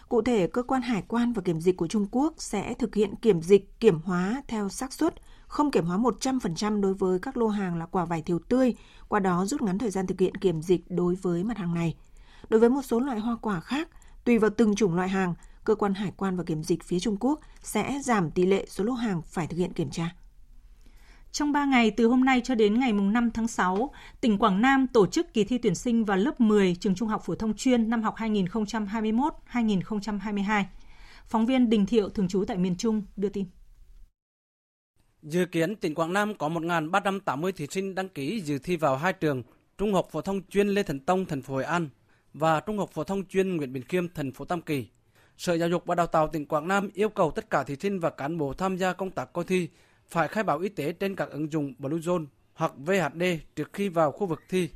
Cụ 0.10 0.22
thể, 0.22 0.48
cơ 0.48 0.64
quan 0.64 0.82
hải 0.82 1.04
quan 1.08 1.34
và 1.34 1.42
kiểm 1.42 1.62
dịch 1.62 1.78
của 1.78 1.88
Trung 1.88 2.08
Quốc 2.12 2.34
sẽ 2.38 2.74
thực 2.74 2.96
hiện 2.96 3.16
kiểm 3.16 3.42
dịch 3.42 3.80
kiểm 3.80 4.00
hóa 4.00 4.42
theo 4.48 4.70
xác 4.70 4.94
suất, 4.94 5.14
không 5.48 5.72
kiểm 5.72 5.86
hóa 5.86 5.98
100% 5.98 6.82
đối 6.82 6.94
với 6.94 7.20
các 7.20 7.38
lô 7.38 7.48
hàng 7.48 7.76
là 7.76 7.86
quả 7.86 8.06
vải 8.06 8.22
thiều 8.22 8.40
tươi, 8.40 8.74
qua 9.08 9.20
đó 9.20 9.46
rút 9.46 9.62
ngắn 9.62 9.78
thời 9.78 9.90
gian 9.90 10.08
thực 10.08 10.20
hiện 10.20 10.36
kiểm 10.36 10.62
dịch 10.62 10.82
đối 10.90 11.16
với 11.16 11.44
mặt 11.44 11.58
hàng 11.58 11.74
này. 11.74 11.96
Đối 12.50 12.60
với 12.60 12.70
một 12.70 12.82
số 12.82 13.00
loại 13.00 13.20
hoa 13.20 13.38
quả 13.42 13.60
khác, 13.60 13.90
tùy 14.24 14.38
vào 14.38 14.50
từng 14.50 14.76
chủng 14.76 14.96
loại 14.96 15.10
hàng, 15.10 15.34
cơ 15.64 15.76
quan 15.76 15.94
hải 15.94 16.12
quan 16.18 16.38
và 16.38 16.44
kiểm 16.44 16.64
dịch 16.64 16.84
phía 16.84 17.00
Trung 17.00 17.18
Quốc 17.20 17.40
sẽ 17.62 18.00
giảm 18.04 18.32
tỷ 18.32 18.46
lệ 18.46 18.66
số 18.70 18.84
lô 18.84 18.94
hàng 18.94 19.22
phải 19.22 19.48
thực 19.48 19.58
hiện 19.58 19.74
kiểm 19.74 19.90
tra. 19.90 20.16
Trong 21.32 21.52
3 21.52 21.66
ngày 21.66 21.92
từ 21.92 22.08
hôm 22.08 22.26
nay 22.26 22.42
cho 22.44 22.56
đến 22.56 22.80
ngày 22.80 22.94
5 22.94 23.32
tháng 23.32 23.48
6, 23.48 23.92
tỉnh 24.22 24.38
Quảng 24.38 24.62
Nam 24.62 24.88
tổ 24.88 25.08
chức 25.08 25.34
kỳ 25.34 25.44
thi 25.44 25.58
tuyển 25.58 25.76
sinh 25.76 26.06
vào 26.06 26.18
lớp 26.18 26.42
10 26.42 26.76
trường 26.76 26.96
Trung 26.96 27.10
học 27.10 27.22
phổ 27.26 27.36
thông 27.36 27.54
chuyên 27.54 27.90
năm 27.90 28.04
học 28.04 28.16
2021-2022. 28.18 30.64
Phóng 31.28 31.46
viên 31.46 31.70
Đình 31.70 31.86
Thiệu 31.86 32.10
thường 32.10 32.28
trú 32.28 32.44
tại 32.48 32.58
miền 32.58 32.76
Trung 32.76 33.02
đưa 33.16 33.30
tin. 33.30 33.46
Dự 35.30 35.46
kiến 35.46 35.76
tỉnh 35.76 35.96
Quảng 35.96 36.14
Nam 36.14 36.36
có 36.36 36.50
1.380 36.50 37.52
thí 37.52 37.68
sinh 37.68 37.96
đăng 37.96 38.10
ký 38.10 38.42
dự 38.42 38.60
thi 38.60 38.76
vào 38.76 38.98
hai 38.98 39.14
trường 39.14 39.44
Trung 39.78 39.94
học 39.94 40.08
phổ 40.12 40.22
thông 40.22 40.42
chuyên 40.50 40.68
Lê 40.68 40.84
Thần 40.84 41.00
Tông 41.00 41.26
thành 41.26 41.42
phố 41.42 41.54
Hội 41.54 41.64
An 41.64 41.90
và 42.34 42.60
Trung 42.60 42.78
học 42.78 42.90
phổ 42.94 43.04
thông 43.04 43.26
chuyên 43.26 43.58
Nguyễn 43.58 43.74
Bình 43.74 43.84
Khiêm 43.84 44.10
thành 44.14 44.32
phố 44.32 44.46
Tam 44.46 44.62
Kỳ. 44.62 44.88
Sở 45.38 45.54
Giáo 45.54 45.70
dục 45.70 45.86
và 45.86 45.96
Đào 45.96 46.08
tạo 46.08 46.28
tỉnh 46.28 46.46
Quảng 46.46 46.68
Nam 46.68 46.90
yêu 46.94 47.10
cầu 47.10 47.32
tất 47.32 47.50
cả 47.50 47.64
thí 47.64 47.76
sinh 47.76 48.00
và 48.00 48.10
cán 48.10 48.38
bộ 48.38 48.54
tham 48.54 48.78
gia 48.78 48.94
công 48.94 49.12
tác 49.12 49.34
coi 49.34 49.44
thi 49.44 49.70
phải 50.08 50.28
khai 50.28 50.44
báo 50.44 50.60
y 50.60 50.70
tế 50.70 50.92
trên 50.92 51.16
các 51.16 51.30
ứng 51.30 51.52
dụng 51.52 51.74
Bluezone 51.80 52.26
hoặc 52.54 52.72
VHD 52.78 53.24
trước 53.56 53.74
khi 53.74 53.90
vào 53.90 54.12
khu 54.12 54.28
vực 54.28 54.42
thi 54.50 54.70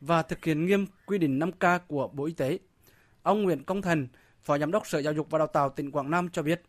và 0.00 0.22
thực 0.22 0.44
hiện 0.44 0.66
nghiêm 0.66 0.86
quy 1.06 1.18
định 1.18 1.38
5K 1.38 1.78
của 1.86 2.08
Bộ 2.08 2.24
Y 2.24 2.32
tế. 2.32 2.58
Ông 3.22 3.42
Nguyễn 3.42 3.64
Công 3.64 3.82
Thành, 3.82 4.08
Phó 4.42 4.58
Giám 4.58 4.70
đốc 4.70 4.86
Sở 4.86 4.98
Giáo 4.98 5.12
dục 5.12 5.30
và 5.30 5.38
Đào 5.38 5.48
tạo 5.48 5.70
tỉnh 5.70 5.90
Quảng 5.90 6.10
Nam 6.10 6.28
cho 6.32 6.42
biết, 6.42 6.62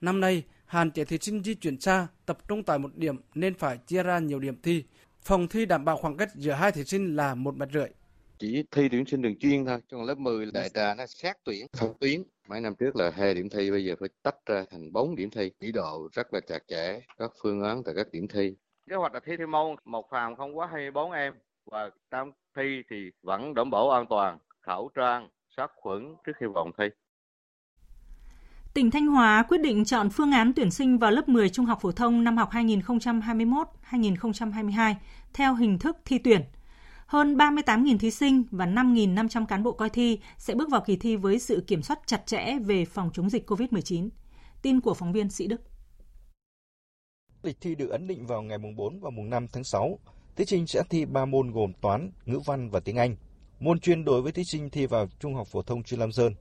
năm 0.00 0.20
nay 0.20 0.42
hạn 0.74 0.90
chế 0.90 1.04
thí 1.04 1.18
sinh 1.18 1.42
di 1.42 1.54
chuyển 1.54 1.80
xa, 1.80 2.08
tập 2.26 2.38
trung 2.48 2.62
tại 2.62 2.78
một 2.78 2.90
điểm 2.94 3.16
nên 3.34 3.54
phải 3.54 3.78
chia 3.78 4.02
ra 4.02 4.18
nhiều 4.18 4.38
điểm 4.38 4.62
thi. 4.62 4.84
Phòng 5.20 5.48
thi 5.48 5.66
đảm 5.66 5.84
bảo 5.84 5.96
khoảng 5.96 6.16
cách 6.16 6.28
giữa 6.34 6.52
hai 6.52 6.72
thí 6.72 6.84
sinh 6.84 7.16
là 7.16 7.34
một 7.34 7.56
mét 7.56 7.68
rưỡi. 7.72 7.88
Chỉ 8.38 8.64
thi 8.70 8.88
tuyển 8.88 9.06
sinh 9.06 9.22
đường 9.22 9.38
chuyên 9.38 9.64
thôi, 9.66 9.80
trong 9.88 10.04
lớp 10.04 10.18
10 10.18 10.46
đại 10.54 10.68
trà 10.74 10.94
nó 10.94 11.06
sát 11.06 11.38
tuyển, 11.44 11.66
phân 11.76 11.94
tuyến. 12.00 12.22
Mấy 12.48 12.60
năm 12.60 12.74
trước 12.78 12.96
là 12.96 13.10
hai 13.10 13.34
điểm 13.34 13.48
thi, 13.48 13.70
bây 13.70 13.84
giờ 13.84 13.94
phải 14.00 14.08
tách 14.22 14.36
ra 14.46 14.64
thành 14.70 14.92
4 14.92 15.16
điểm 15.16 15.30
thi. 15.30 15.50
Chỉ 15.60 15.72
độ 15.72 16.08
rất 16.12 16.34
là 16.34 16.40
chặt 16.40 16.58
chẽ, 16.68 17.00
các 17.18 17.30
phương 17.42 17.62
án 17.62 17.82
tại 17.84 17.94
các 17.96 18.06
điểm 18.12 18.28
thi. 18.28 18.54
kế 18.90 18.96
hoạch 18.96 19.14
là 19.14 19.20
thi 19.26 19.36
theo 19.38 19.46
môn 19.46 19.76
một 19.84 20.06
phòng 20.10 20.36
không 20.36 20.58
quá 20.58 20.66
24 20.72 21.12
em 21.12 21.34
và 21.64 21.90
tam 22.10 22.32
thi 22.56 22.82
thì 22.90 22.96
vẫn 23.22 23.54
đảm 23.54 23.70
bảo 23.70 23.90
an 23.90 24.06
toàn 24.10 24.38
khẩu 24.60 24.90
trang 24.94 25.28
sát 25.56 25.70
khuẩn 25.76 26.14
trước 26.26 26.32
khi 26.40 26.46
vào 26.54 26.70
thi 26.78 26.84
Tỉnh 28.74 28.90
Thanh 28.90 29.06
Hóa 29.06 29.44
quyết 29.48 29.58
định 29.58 29.84
chọn 29.84 30.10
phương 30.10 30.32
án 30.32 30.52
tuyển 30.56 30.70
sinh 30.70 30.98
vào 30.98 31.10
lớp 31.10 31.28
10 31.28 31.48
trung 31.48 31.66
học 31.66 31.78
phổ 31.80 31.92
thông 31.92 32.24
năm 32.24 32.36
học 32.36 32.50
2021-2022 32.52 34.94
theo 35.34 35.54
hình 35.54 35.78
thức 35.78 35.96
thi 36.04 36.18
tuyển. 36.18 36.42
Hơn 37.06 37.36
38.000 37.36 37.98
thí 37.98 38.10
sinh 38.10 38.44
và 38.50 38.66
5.500 38.66 39.46
cán 39.46 39.62
bộ 39.62 39.72
coi 39.72 39.90
thi 39.90 40.18
sẽ 40.38 40.54
bước 40.54 40.70
vào 40.70 40.80
kỳ 40.80 40.96
thi 40.96 41.16
với 41.16 41.38
sự 41.38 41.64
kiểm 41.66 41.82
soát 41.82 41.98
chặt 42.06 42.26
chẽ 42.26 42.58
về 42.58 42.84
phòng 42.84 43.10
chống 43.14 43.30
dịch 43.30 43.50
COVID-19. 43.50 44.08
Tin 44.62 44.80
của 44.80 44.94
phóng 44.94 45.12
viên 45.12 45.30
Sĩ 45.30 45.46
Đức. 45.46 45.60
Lịch 47.42 47.60
thi 47.60 47.74
được 47.74 47.90
ấn 47.90 48.06
định 48.06 48.26
vào 48.26 48.42
ngày 48.42 48.58
mùng 48.58 48.76
4 48.76 49.00
và 49.00 49.10
mùng 49.10 49.30
5 49.30 49.46
tháng 49.52 49.64
6. 49.64 49.98
Thí 50.36 50.44
sinh 50.44 50.66
sẽ 50.66 50.82
thi 50.90 51.04
3 51.04 51.24
môn 51.24 51.50
gồm 51.50 51.72
toán, 51.80 52.10
ngữ 52.26 52.40
văn 52.46 52.70
và 52.70 52.80
tiếng 52.80 52.96
Anh. 52.96 53.16
Môn 53.60 53.80
chuyên 53.80 54.04
đối 54.04 54.22
với 54.22 54.32
thí 54.32 54.44
sinh 54.44 54.70
thi 54.70 54.86
vào 54.86 55.06
Trung 55.20 55.34
học 55.34 55.46
phổ 55.46 55.62
thông 55.62 55.82
chuyên 55.82 56.00
Lam 56.00 56.12
Sơn. 56.12 56.34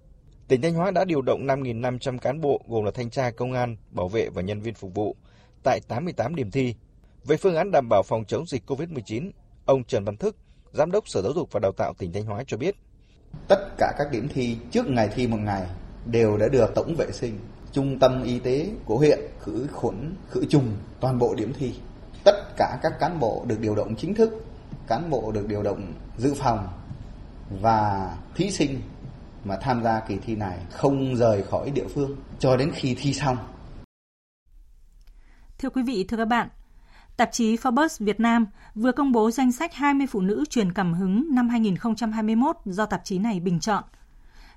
Tỉnh 0.47 0.61
Thanh 0.61 0.73
Hóa 0.73 0.91
đã 0.91 1.05
điều 1.05 1.21
động 1.21 1.47
5.500 1.47 2.17
cán 2.17 2.41
bộ 2.41 2.61
gồm 2.67 2.85
là 2.85 2.91
thanh 2.91 3.09
tra 3.09 3.31
công 3.31 3.53
an, 3.53 3.77
bảo 3.91 4.07
vệ 4.07 4.29
và 4.29 4.41
nhân 4.41 4.61
viên 4.61 4.73
phục 4.73 4.93
vụ 4.93 5.15
tại 5.63 5.79
88 5.87 6.35
điểm 6.35 6.51
thi. 6.51 6.75
Về 7.23 7.37
phương 7.37 7.55
án 7.55 7.71
đảm 7.71 7.89
bảo 7.89 8.03
phòng 8.03 8.25
chống 8.25 8.45
dịch 8.47 8.63
COVID-19, 8.67 9.31
ông 9.65 9.83
Trần 9.83 10.05
Văn 10.05 10.17
Thức, 10.17 10.35
Giám 10.73 10.91
đốc 10.91 11.07
Sở 11.07 11.21
Giáo 11.21 11.31
dục 11.35 11.49
và 11.51 11.59
Đào 11.59 11.71
tạo 11.71 11.93
tỉnh 11.97 12.13
Thanh 12.13 12.25
Hóa 12.25 12.43
cho 12.47 12.57
biết. 12.57 12.75
Tất 13.47 13.59
cả 13.77 13.93
các 13.97 14.07
điểm 14.11 14.27
thi 14.33 14.57
trước 14.71 14.89
ngày 14.89 15.09
thi 15.15 15.27
một 15.27 15.37
ngày 15.37 15.63
đều 16.05 16.37
đã 16.37 16.47
được 16.47 16.71
tổng 16.75 16.95
vệ 16.95 17.11
sinh, 17.11 17.39
trung 17.71 17.99
tâm 17.99 18.23
y 18.23 18.39
tế 18.39 18.69
của 18.85 18.97
huyện 18.97 19.19
khử 19.39 19.67
khuẩn, 19.71 20.15
khử 20.29 20.45
trùng 20.49 20.67
toàn 20.99 21.19
bộ 21.19 21.35
điểm 21.35 21.53
thi. 21.59 21.73
Tất 22.23 22.35
cả 22.57 22.79
các 22.83 22.93
cán 22.99 23.19
bộ 23.19 23.43
được 23.47 23.59
điều 23.59 23.75
động 23.75 23.95
chính 23.95 24.15
thức, 24.15 24.45
cán 24.87 25.09
bộ 25.09 25.31
được 25.31 25.47
điều 25.47 25.63
động 25.63 25.93
dự 26.17 26.33
phòng 26.33 26.67
và 27.61 28.15
thí 28.35 28.51
sinh 28.51 28.81
mà 29.43 29.57
tham 29.61 29.83
gia 29.83 29.99
kỳ 29.99 30.17
thi 30.17 30.35
này 30.35 30.59
không 30.71 31.15
rời 31.15 31.43
khỏi 31.43 31.71
địa 31.71 31.87
phương 31.95 32.15
cho 32.39 32.57
đến 32.57 32.71
khi 32.73 32.95
thi 32.99 33.13
xong. 33.13 33.37
Thưa 35.57 35.69
quý 35.69 35.83
vị, 35.83 36.05
thưa 36.07 36.17
các 36.17 36.25
bạn, 36.25 36.49
tạp 37.17 37.29
chí 37.31 37.55
Forbes 37.55 38.05
Việt 38.05 38.19
Nam 38.19 38.45
vừa 38.75 38.91
công 38.91 39.11
bố 39.11 39.31
danh 39.31 39.51
sách 39.51 39.73
20 39.73 40.07
phụ 40.07 40.21
nữ 40.21 40.43
truyền 40.49 40.73
cảm 40.73 40.93
hứng 40.93 41.27
năm 41.31 41.49
2021 41.49 42.57
do 42.65 42.85
tạp 42.85 43.01
chí 43.03 43.17
này 43.19 43.39
bình 43.39 43.59
chọn. 43.59 43.83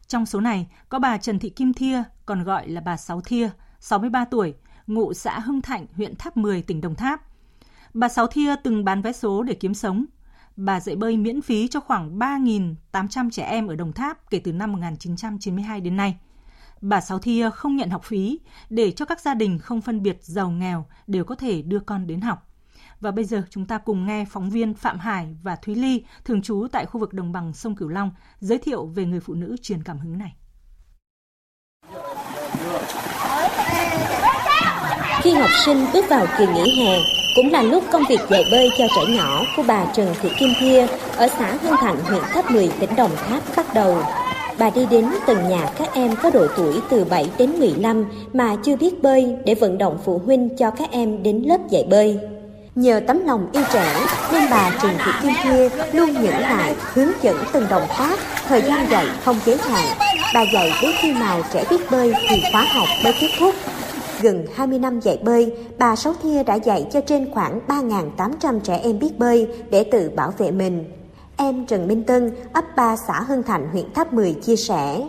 Trong 0.06 0.26
số 0.26 0.40
này 0.40 0.66
có 0.88 0.98
bà 0.98 1.18
Trần 1.18 1.38
Thị 1.38 1.50
Kim 1.50 1.72
Thia, 1.72 2.02
còn 2.26 2.44
gọi 2.44 2.68
là 2.68 2.80
bà 2.80 2.96
Sáu 2.96 3.20
Thia, 3.20 3.50
63 3.80 4.24
tuổi, 4.24 4.54
ngụ 4.86 5.14
xã 5.14 5.38
Hưng 5.38 5.62
Thạnh, 5.62 5.86
huyện 5.96 6.16
Tháp 6.16 6.36
10, 6.36 6.62
tỉnh 6.62 6.80
Đồng 6.80 6.94
Tháp. 6.94 7.22
Bà 7.94 8.08
Sáu 8.08 8.26
Thia 8.26 8.54
từng 8.64 8.84
bán 8.84 9.02
vé 9.02 9.12
số 9.12 9.42
để 9.42 9.54
kiếm 9.54 9.74
sống, 9.74 10.04
bà 10.56 10.80
dạy 10.80 10.96
bơi 10.96 11.16
miễn 11.16 11.42
phí 11.42 11.68
cho 11.68 11.80
khoảng 11.80 12.18
3.800 12.18 13.30
trẻ 13.30 13.42
em 13.42 13.66
ở 13.66 13.76
Đồng 13.76 13.92
Tháp 13.92 14.30
kể 14.30 14.38
từ 14.38 14.52
năm 14.52 14.72
1992 14.72 15.80
đến 15.80 15.96
nay. 15.96 16.18
Bà 16.80 17.00
Sáu 17.00 17.18
Thia 17.18 17.50
không 17.50 17.76
nhận 17.76 17.90
học 17.90 18.04
phí 18.04 18.40
để 18.70 18.90
cho 18.90 19.04
các 19.04 19.20
gia 19.20 19.34
đình 19.34 19.58
không 19.58 19.80
phân 19.80 20.02
biệt 20.02 20.18
giàu 20.22 20.50
nghèo 20.50 20.86
đều 21.06 21.24
có 21.24 21.34
thể 21.34 21.62
đưa 21.62 21.80
con 21.80 22.06
đến 22.06 22.20
học. 22.20 22.52
Và 23.00 23.10
bây 23.10 23.24
giờ 23.24 23.42
chúng 23.50 23.66
ta 23.66 23.78
cùng 23.78 24.06
nghe 24.06 24.24
phóng 24.30 24.50
viên 24.50 24.74
Phạm 24.74 24.98
Hải 24.98 25.36
và 25.42 25.56
Thúy 25.56 25.74
Ly, 25.74 26.04
thường 26.24 26.42
trú 26.42 26.66
tại 26.72 26.86
khu 26.86 27.00
vực 27.00 27.12
đồng 27.12 27.32
bằng 27.32 27.52
sông 27.52 27.76
Cửu 27.76 27.88
Long, 27.88 28.10
giới 28.40 28.58
thiệu 28.58 28.86
về 28.86 29.04
người 29.04 29.20
phụ 29.20 29.34
nữ 29.34 29.56
truyền 29.62 29.82
cảm 29.82 29.98
hứng 29.98 30.18
này. 30.18 30.36
Khi 35.22 35.34
học 35.34 35.50
sinh 35.64 35.86
bước 35.92 36.04
vào 36.08 36.26
kỳ 36.38 36.46
nghỉ 36.46 36.84
hè, 36.84 36.98
cũng 37.36 37.52
là 37.52 37.62
lúc 37.62 37.84
công 37.92 38.02
việc 38.08 38.20
dạy 38.30 38.44
bơi 38.50 38.70
cho 38.78 38.86
trẻ 38.96 39.14
nhỏ 39.14 39.44
của 39.56 39.62
bà 39.66 39.84
Trần 39.94 40.14
Thị 40.22 40.28
Kim 40.38 40.50
Thia 40.60 40.86
ở 41.16 41.28
xã 41.38 41.56
Hưng 41.62 41.76
Thạnh, 41.80 41.96
huyện 42.04 42.22
Tháp 42.32 42.50
10, 42.50 42.70
tỉnh 42.80 42.90
Đồng 42.96 43.10
Tháp 43.28 43.42
bắt 43.56 43.74
đầu. 43.74 43.98
Bà 44.58 44.70
đi 44.70 44.86
đến 44.90 45.06
từng 45.26 45.48
nhà 45.48 45.70
các 45.78 45.88
em 45.94 46.14
có 46.22 46.30
độ 46.30 46.46
tuổi 46.56 46.74
từ 46.90 47.04
7 47.04 47.26
đến 47.38 47.58
15 47.58 48.04
mà 48.32 48.56
chưa 48.64 48.76
biết 48.76 49.02
bơi 49.02 49.36
để 49.44 49.54
vận 49.54 49.78
động 49.78 49.98
phụ 50.04 50.20
huynh 50.26 50.56
cho 50.56 50.70
các 50.70 50.90
em 50.90 51.22
đến 51.22 51.42
lớp 51.46 51.58
dạy 51.70 51.84
bơi. 51.90 52.18
Nhờ 52.74 53.00
tấm 53.06 53.26
lòng 53.26 53.46
yêu 53.52 53.62
trẻ 53.72 53.94
nên 54.32 54.42
bà 54.50 54.70
Trần 54.82 54.92
Thị 55.04 55.10
Kim 55.22 55.32
Thia 55.42 55.68
luôn 55.92 56.12
nhẫn 56.12 56.40
lại 56.40 56.74
hướng 56.78 57.10
dẫn 57.22 57.36
từng 57.52 57.66
động 57.70 57.86
tác, 57.98 58.18
thời 58.48 58.62
gian 58.62 58.90
dạy 58.90 59.06
không 59.24 59.36
giới 59.46 59.56
hạn. 59.56 59.86
Bà 60.34 60.44
dạy 60.52 60.72
đến 60.82 60.90
khi 61.00 61.12
nào 61.12 61.42
trẻ 61.52 61.64
biết 61.70 61.90
bơi 61.90 62.12
thì 62.28 62.42
khóa 62.52 62.62
học 62.62 62.88
mới 63.04 63.12
kết 63.20 63.28
thúc 63.38 63.54
Gần 64.22 64.46
20 64.54 64.78
năm 64.78 65.00
dạy 65.00 65.18
bơi, 65.24 65.52
bà 65.78 65.96
Sáu 65.96 66.14
Thia 66.22 66.42
đã 66.42 66.54
dạy 66.54 66.86
cho 66.92 67.00
trên 67.00 67.30
khoảng 67.34 67.60
3.800 67.68 68.60
trẻ 68.60 68.80
em 68.82 68.98
biết 68.98 69.18
bơi 69.18 69.48
để 69.70 69.84
tự 69.84 70.10
bảo 70.16 70.32
vệ 70.38 70.50
mình. 70.50 70.84
Em 71.36 71.66
Trần 71.66 71.88
Minh 71.88 72.04
Tân, 72.04 72.32
ấp 72.52 72.64
3 72.76 72.96
xã 72.96 73.20
Hưng 73.20 73.42
Thạnh, 73.42 73.68
huyện 73.72 73.92
Tháp 73.94 74.12
10 74.12 74.34
chia 74.34 74.56
sẻ. 74.56 75.08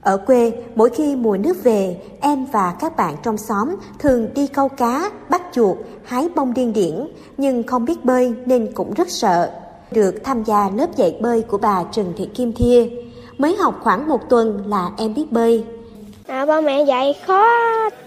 Ở 0.00 0.16
quê, 0.16 0.52
mỗi 0.74 0.90
khi 0.90 1.16
mùa 1.16 1.36
nước 1.36 1.64
về, 1.64 1.96
em 2.20 2.46
và 2.52 2.76
các 2.80 2.96
bạn 2.96 3.14
trong 3.22 3.36
xóm 3.36 3.76
thường 3.98 4.28
đi 4.34 4.46
câu 4.46 4.68
cá, 4.68 5.10
bắt 5.30 5.42
chuột, 5.52 5.76
hái 6.04 6.28
bông 6.36 6.54
điên 6.54 6.72
điển, 6.72 7.08
nhưng 7.36 7.62
không 7.62 7.84
biết 7.84 8.04
bơi 8.04 8.34
nên 8.46 8.72
cũng 8.74 8.94
rất 8.94 9.10
sợ. 9.10 9.50
Được 9.90 10.14
tham 10.24 10.44
gia 10.44 10.70
lớp 10.70 10.96
dạy 10.96 11.18
bơi 11.20 11.42
của 11.42 11.58
bà 11.58 11.84
Trần 11.92 12.12
Thị 12.16 12.28
Kim 12.34 12.52
Thia. 12.52 12.88
Mới 13.38 13.56
học 13.56 13.80
khoảng 13.82 14.08
một 14.08 14.28
tuần 14.28 14.62
là 14.66 14.90
em 14.96 15.14
biết 15.14 15.32
bơi. 15.32 15.64
À, 16.28 16.46
ba 16.46 16.60
mẹ 16.60 16.82
dạy 16.82 17.14
khó 17.26 17.44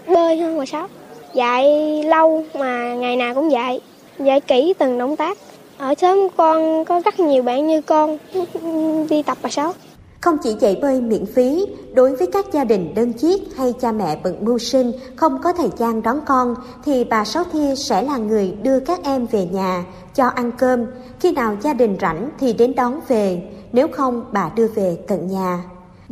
bơi 0.06 0.40
hơn 0.40 0.58
mà 0.58 0.64
sao? 0.66 0.88
Dạy 1.34 2.02
lâu 2.02 2.44
mà 2.54 2.94
ngày 2.94 3.16
nào 3.16 3.34
cũng 3.34 3.50
dạy, 3.50 3.80
dạy 4.18 4.40
kỹ 4.40 4.74
từng 4.78 4.98
động 4.98 5.16
tác. 5.16 5.38
Ở 5.78 5.94
sớm 5.94 6.18
con 6.36 6.84
có 6.84 7.00
rất 7.04 7.20
nhiều 7.20 7.42
bạn 7.42 7.66
như 7.66 7.80
con 7.80 8.18
đi 9.08 9.22
tập 9.22 9.38
bà 9.42 9.50
sáu. 9.50 9.72
Không 10.20 10.38
chỉ 10.42 10.54
dạy 10.60 10.78
bơi 10.82 11.00
miễn 11.00 11.26
phí, 11.26 11.66
đối 11.94 12.16
với 12.16 12.26
các 12.32 12.46
gia 12.52 12.64
đình 12.64 12.94
đơn 12.94 13.12
chiếc 13.12 13.56
hay 13.56 13.72
cha 13.80 13.92
mẹ 13.92 14.18
bận 14.24 14.36
mưu 14.40 14.58
sinh 14.58 14.92
không 15.16 15.38
có 15.42 15.52
thời 15.52 15.70
gian 15.76 16.02
đón 16.02 16.20
con 16.26 16.54
thì 16.84 17.04
bà 17.04 17.24
Sáu 17.24 17.44
Thia 17.52 17.74
sẽ 17.76 18.02
là 18.02 18.16
người 18.16 18.54
đưa 18.62 18.80
các 18.80 19.00
em 19.04 19.26
về 19.26 19.48
nhà, 19.52 19.84
cho 20.14 20.26
ăn 20.26 20.52
cơm. 20.58 20.86
Khi 21.20 21.32
nào 21.32 21.56
gia 21.62 21.72
đình 21.72 21.96
rảnh 22.00 22.30
thì 22.40 22.52
đến 22.52 22.74
đón 22.74 23.00
về, 23.08 23.42
nếu 23.72 23.88
không 23.88 24.24
bà 24.32 24.50
đưa 24.56 24.66
về 24.66 24.96
tận 25.08 25.26
nhà. 25.26 25.62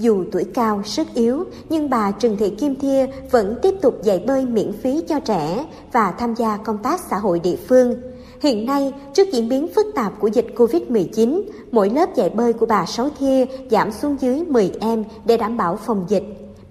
Dù 0.00 0.24
tuổi 0.32 0.44
cao, 0.54 0.82
sức 0.84 1.06
yếu, 1.14 1.44
nhưng 1.68 1.90
bà 1.90 2.10
Trần 2.10 2.36
Thị 2.36 2.50
Kim 2.50 2.76
Thia 2.76 3.06
vẫn 3.30 3.56
tiếp 3.62 3.74
tục 3.82 4.02
dạy 4.02 4.24
bơi 4.26 4.46
miễn 4.46 4.72
phí 4.72 5.02
cho 5.08 5.20
trẻ 5.20 5.66
và 5.92 6.10
tham 6.18 6.34
gia 6.34 6.56
công 6.56 6.78
tác 6.78 7.00
xã 7.10 7.16
hội 7.16 7.40
địa 7.40 7.56
phương. 7.68 7.94
Hiện 8.42 8.66
nay, 8.66 8.92
trước 9.14 9.32
diễn 9.32 9.48
biến 9.48 9.68
phức 9.74 9.86
tạp 9.94 10.12
của 10.20 10.28
dịch 10.28 10.46
COVID-19, 10.56 11.42
mỗi 11.70 11.90
lớp 11.90 12.14
dạy 12.14 12.30
bơi 12.30 12.52
của 12.52 12.66
bà 12.66 12.86
Sáu 12.86 13.08
Thia 13.18 13.46
giảm 13.70 13.92
xuống 13.92 14.16
dưới 14.20 14.44
10 14.44 14.72
em 14.80 15.04
để 15.24 15.36
đảm 15.36 15.56
bảo 15.56 15.76
phòng 15.76 16.04
dịch. 16.08 16.24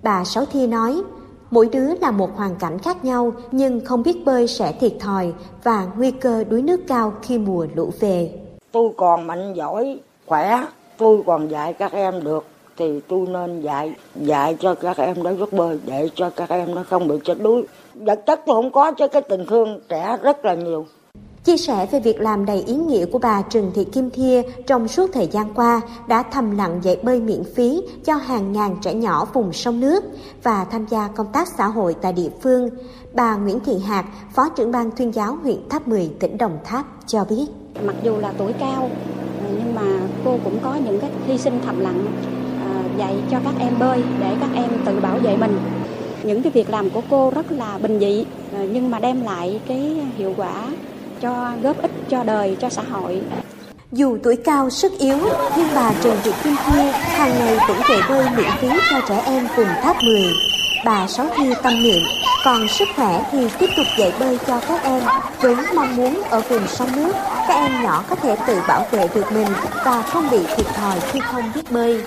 Bà 0.04 0.24
Sáu 0.24 0.46
Thia 0.46 0.68
nói, 0.68 1.02
mỗi 1.52 1.70
đứa 1.72 1.96
là 2.02 2.12
một 2.12 2.36
hoàn 2.36 2.56
cảnh 2.56 2.80
khác 2.80 3.06
nhau 3.06 3.34
nhưng 3.52 3.86
không 3.86 4.04
biết 4.04 4.26
bơi 4.26 4.48
sẽ 4.48 4.72
thiệt 4.72 4.94
thòi 5.00 5.34
và 5.64 5.88
nguy 5.98 6.12
cơ 6.12 6.44
đuối 6.44 6.62
nước 6.62 6.80
cao 6.88 7.14
khi 7.22 7.38
mùa 7.38 7.68
lũ 7.76 7.92
về. 8.00 8.32
Tôi 8.72 8.92
còn 8.98 9.28
mạnh 9.28 9.54
giỏi, 9.54 10.00
khỏe, 10.26 10.66
tôi 10.98 11.24
còn 11.26 11.48
dạy 11.48 11.74
các 11.74 11.92
em 11.92 12.24
được 12.24 12.46
thì 12.80 13.00
tôi 13.08 13.28
nên 13.28 13.62
dạy 13.62 13.94
dạy 14.16 14.58
cho 14.60 14.76
các 14.76 14.98
em 14.98 15.24
đó 15.24 15.32
biết 15.32 15.54
bơi 15.54 15.80
để 15.86 16.10
cho 16.16 16.30
các 16.30 16.50
em 16.50 16.76
nó 16.76 16.84
không 16.90 17.08
bị 17.08 17.16
chết 17.24 17.38
đuối 17.42 17.64
vật 17.96 18.24
chất 18.26 18.42
tôi 18.46 18.56
không 18.56 18.72
có 18.72 18.92
chứ 18.92 19.08
cái 19.08 19.22
tình 19.22 19.46
thương 19.46 19.80
trẻ 19.90 20.18
rất 20.22 20.46
là 20.46 20.54
nhiều 20.54 20.86
Chia 21.44 21.58
sẻ 21.58 21.88
về 21.92 22.00
việc 22.00 22.22
làm 22.22 22.46
đầy 22.46 22.64
ý 22.68 22.74
nghĩa 22.74 23.06
của 23.06 23.20
bà 23.20 23.42
Trần 23.42 23.72
Thị 23.76 23.84
Kim 23.84 24.10
Thia 24.10 24.42
trong 24.68 24.88
suốt 24.88 25.10
thời 25.14 25.28
gian 25.28 25.54
qua 25.54 25.82
đã 26.08 26.24
thầm 26.24 26.58
lặng 26.58 26.80
dạy 26.84 26.98
bơi 27.04 27.22
miễn 27.22 27.44
phí 27.56 27.82
cho 28.06 28.16
hàng 28.16 28.52
ngàn 28.52 28.76
trẻ 28.82 28.94
nhỏ 28.94 29.26
vùng 29.34 29.54
sông 29.54 29.80
nước 29.80 30.04
và 30.44 30.66
tham 30.66 30.86
gia 30.90 31.08
công 31.08 31.28
tác 31.34 31.48
xã 31.58 31.68
hội 31.68 31.96
tại 32.02 32.14
địa 32.14 32.30
phương. 32.42 32.70
Bà 33.14 33.36
Nguyễn 33.36 33.60
Thị 33.60 33.78
Hạc, 33.88 34.06
Phó 34.34 34.50
trưởng 34.50 34.72
ban 34.72 34.92
tuyên 34.92 35.14
giáo 35.14 35.38
huyện 35.44 35.70
Tháp 35.70 35.88
10, 35.88 36.12
tỉnh 36.20 36.38
Đồng 36.38 36.58
Tháp 36.64 36.86
cho 37.08 37.26
biết. 37.30 37.46
Mặc 37.84 37.96
dù 38.04 38.18
là 38.18 38.34
tuổi 38.38 38.54
cao, 38.60 38.90
nhưng 39.50 39.76
mà 39.76 40.00
cô 40.26 40.38
cũng 40.44 40.60
có 40.64 40.76
những 40.86 41.00
cái 41.00 41.10
hy 41.28 41.38
sinh 41.38 41.60
thầm 41.66 41.80
lặng 41.80 42.06
dạy 43.00 43.16
cho 43.32 43.38
các 43.44 43.54
em 43.60 43.80
bơi 43.80 44.04
để 44.20 44.36
các 44.40 44.50
em 44.56 44.70
tự 44.86 45.00
bảo 45.00 45.18
vệ 45.18 45.36
mình. 45.38 45.60
Những 46.24 46.42
cái 46.44 46.52
việc 46.52 46.70
làm 46.70 46.90
của 46.90 47.02
cô 47.10 47.32
rất 47.36 47.52
là 47.52 47.78
bình 47.78 48.00
dị 48.00 48.26
ờ, 48.54 48.68
nhưng 48.72 48.92
mà 48.92 49.00
đem 49.00 49.22
lại 49.22 49.60
cái 49.68 49.96
hiệu 50.18 50.34
quả 50.38 50.54
cho 51.22 51.52
góp 51.64 51.82
ích 51.82 51.92
cho 52.10 52.24
đời, 52.24 52.58
cho 52.62 52.70
xã 52.70 52.82
hội. 52.92 53.22
Dù 53.92 54.18
tuổi 54.24 54.36
cao 54.36 54.70
sức 54.70 54.92
yếu, 55.00 55.18
nhưng 55.58 55.68
bà 55.76 55.94
Trần 56.04 56.18
Thị 56.24 56.32
Kim 56.44 56.56
Thia 56.66 56.92
hàng 56.92 57.32
ngày 57.40 57.58
vẫn 57.68 57.78
dạy 57.90 58.00
bơi 58.10 58.26
miễn 58.38 58.52
phí 58.60 58.68
cho 58.92 59.02
trẻ 59.10 59.22
em 59.26 59.48
vùng 59.56 59.68
tháp 59.84 60.04
10 60.04 60.24
bà 60.86 61.08
Sáu 61.08 61.28
Thi 61.38 61.54
tâm 61.64 61.84
niệm, 61.84 62.02
còn 62.44 62.68
sức 62.68 62.88
khỏe 62.96 63.24
thì 63.32 63.48
tiếp 63.60 63.70
tục 63.78 63.86
dạy 63.98 64.14
bơi 64.20 64.38
cho 64.48 64.60
các 64.68 64.84
em 64.84 65.04
với 65.42 65.56
mong 65.76 65.96
muốn 65.96 66.22
ở 66.30 66.42
vùng 66.42 66.68
sông 66.68 66.90
nước. 66.96 67.14
Các 67.48 67.54
em 67.54 67.84
nhỏ 67.84 68.04
có 68.10 68.16
thể 68.16 68.36
tự 68.48 68.62
bảo 68.68 68.86
vệ 68.92 69.08
được 69.16 69.32
mình 69.32 69.48
và 69.86 70.02
không 70.02 70.30
bị 70.32 70.40
thiệt 70.56 70.66
thòi 70.66 71.00
khi 71.00 71.20
không 71.20 71.44
biết 71.56 71.72
bơi. 71.72 72.02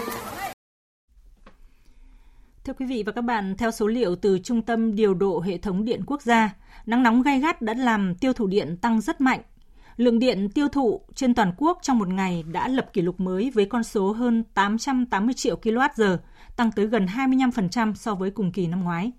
Thưa 2.65 2.73
quý 2.73 2.87
vị 2.87 3.03
và 3.07 3.13
các 3.13 3.23
bạn, 3.23 3.57
theo 3.57 3.71
số 3.71 3.87
liệu 3.87 4.17
từ 4.17 4.39
Trung 4.39 4.63
tâm 4.63 4.95
Điều 4.95 5.15
độ 5.15 5.41
Hệ 5.41 5.59
thống 5.59 5.85
Điện 5.85 6.03
Quốc 6.07 6.23
gia, 6.23 6.55
nắng 6.87 7.03
nóng 7.03 7.23
gay 7.23 7.41
gắt 7.41 7.63
đã 7.63 7.75
làm 7.75 8.15
tiêu 8.15 8.33
thụ 8.33 8.47
điện 8.47 8.77
tăng 8.77 9.01
rất 9.01 9.21
mạnh. 9.21 9.41
Lượng 9.97 10.19
điện 10.19 10.49
tiêu 10.49 10.69
thụ 10.69 11.01
trên 11.15 11.35
toàn 11.35 11.53
quốc 11.57 11.79
trong 11.83 11.99
một 11.99 12.09
ngày 12.09 12.45
đã 12.53 12.69
lập 12.69 12.93
kỷ 12.93 13.03
lục 13.03 13.21
mới 13.21 13.51
với 13.51 13.65
con 13.65 13.85
số 13.85 14.13
hơn 14.13 14.45
880 14.55 15.35
triệu 15.35 15.57
kWh, 15.63 16.17
tăng 16.57 16.71
tới 16.73 16.87
gần 16.87 17.07
25% 17.07 17.95
so 17.95 18.15
với 18.15 18.31
cùng 18.31 18.53
kỳ 18.53 18.67
năm 18.67 18.85
ngoái. 18.85 19.13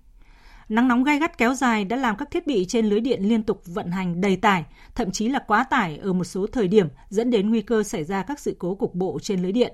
Nắng 0.68 0.88
nóng 0.88 1.04
gai 1.04 1.18
gắt 1.18 1.38
kéo 1.38 1.54
dài 1.54 1.84
đã 1.84 1.96
làm 1.96 2.16
các 2.16 2.30
thiết 2.30 2.46
bị 2.46 2.64
trên 2.64 2.86
lưới 2.86 3.00
điện 3.00 3.22
liên 3.22 3.42
tục 3.42 3.62
vận 3.66 3.90
hành 3.90 4.20
đầy 4.20 4.36
tải, 4.36 4.64
thậm 4.94 5.10
chí 5.10 5.28
là 5.28 5.38
quá 5.38 5.64
tải 5.64 5.98
ở 5.98 6.12
một 6.12 6.24
số 6.24 6.46
thời 6.46 6.68
điểm 6.68 6.88
dẫn 7.08 7.30
đến 7.30 7.50
nguy 7.50 7.62
cơ 7.62 7.82
xảy 7.82 8.04
ra 8.04 8.22
các 8.22 8.40
sự 8.40 8.56
cố 8.58 8.74
cục 8.74 8.94
bộ 8.94 9.18
trên 9.22 9.42
lưới 9.42 9.52
điện. 9.52 9.72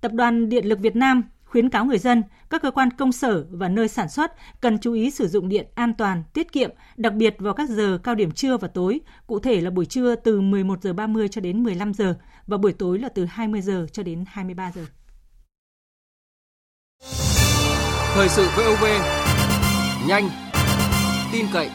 Tập 0.00 0.12
đoàn 0.12 0.48
Điện 0.48 0.66
lực 0.66 0.78
Việt 0.80 0.96
Nam 0.96 1.22
khuyến 1.46 1.70
cáo 1.70 1.84
người 1.84 1.98
dân, 1.98 2.22
các 2.50 2.62
cơ 2.62 2.70
quan 2.70 2.90
công 2.90 3.12
sở 3.12 3.46
và 3.50 3.68
nơi 3.68 3.88
sản 3.88 4.08
xuất 4.08 4.32
cần 4.60 4.78
chú 4.78 4.92
ý 4.92 5.10
sử 5.10 5.28
dụng 5.28 5.48
điện 5.48 5.66
an 5.74 5.94
toàn, 5.94 6.22
tiết 6.32 6.52
kiệm, 6.52 6.70
đặc 6.96 7.14
biệt 7.14 7.36
vào 7.38 7.54
các 7.54 7.68
giờ 7.68 7.98
cao 8.02 8.14
điểm 8.14 8.30
trưa 8.30 8.56
và 8.56 8.68
tối, 8.68 9.00
cụ 9.26 9.38
thể 9.38 9.60
là 9.60 9.70
buổi 9.70 9.86
trưa 9.86 10.14
từ 10.14 10.40
11 10.40 10.82
giờ 10.82 10.92
30 10.92 11.28
cho 11.28 11.40
đến 11.40 11.62
15 11.62 11.94
giờ 11.94 12.18
và 12.46 12.56
buổi 12.56 12.72
tối 12.72 12.98
là 12.98 13.08
từ 13.08 13.24
20 13.24 13.62
giờ 13.62 13.86
cho 13.92 14.02
đến 14.02 14.24
23 14.28 14.72
giờ. 14.74 14.86
Thời 18.14 18.28
sự 18.28 18.48
VOV 18.56 18.84
nhanh, 20.08 20.28
tin 21.32 21.46
cậy, 21.52 21.70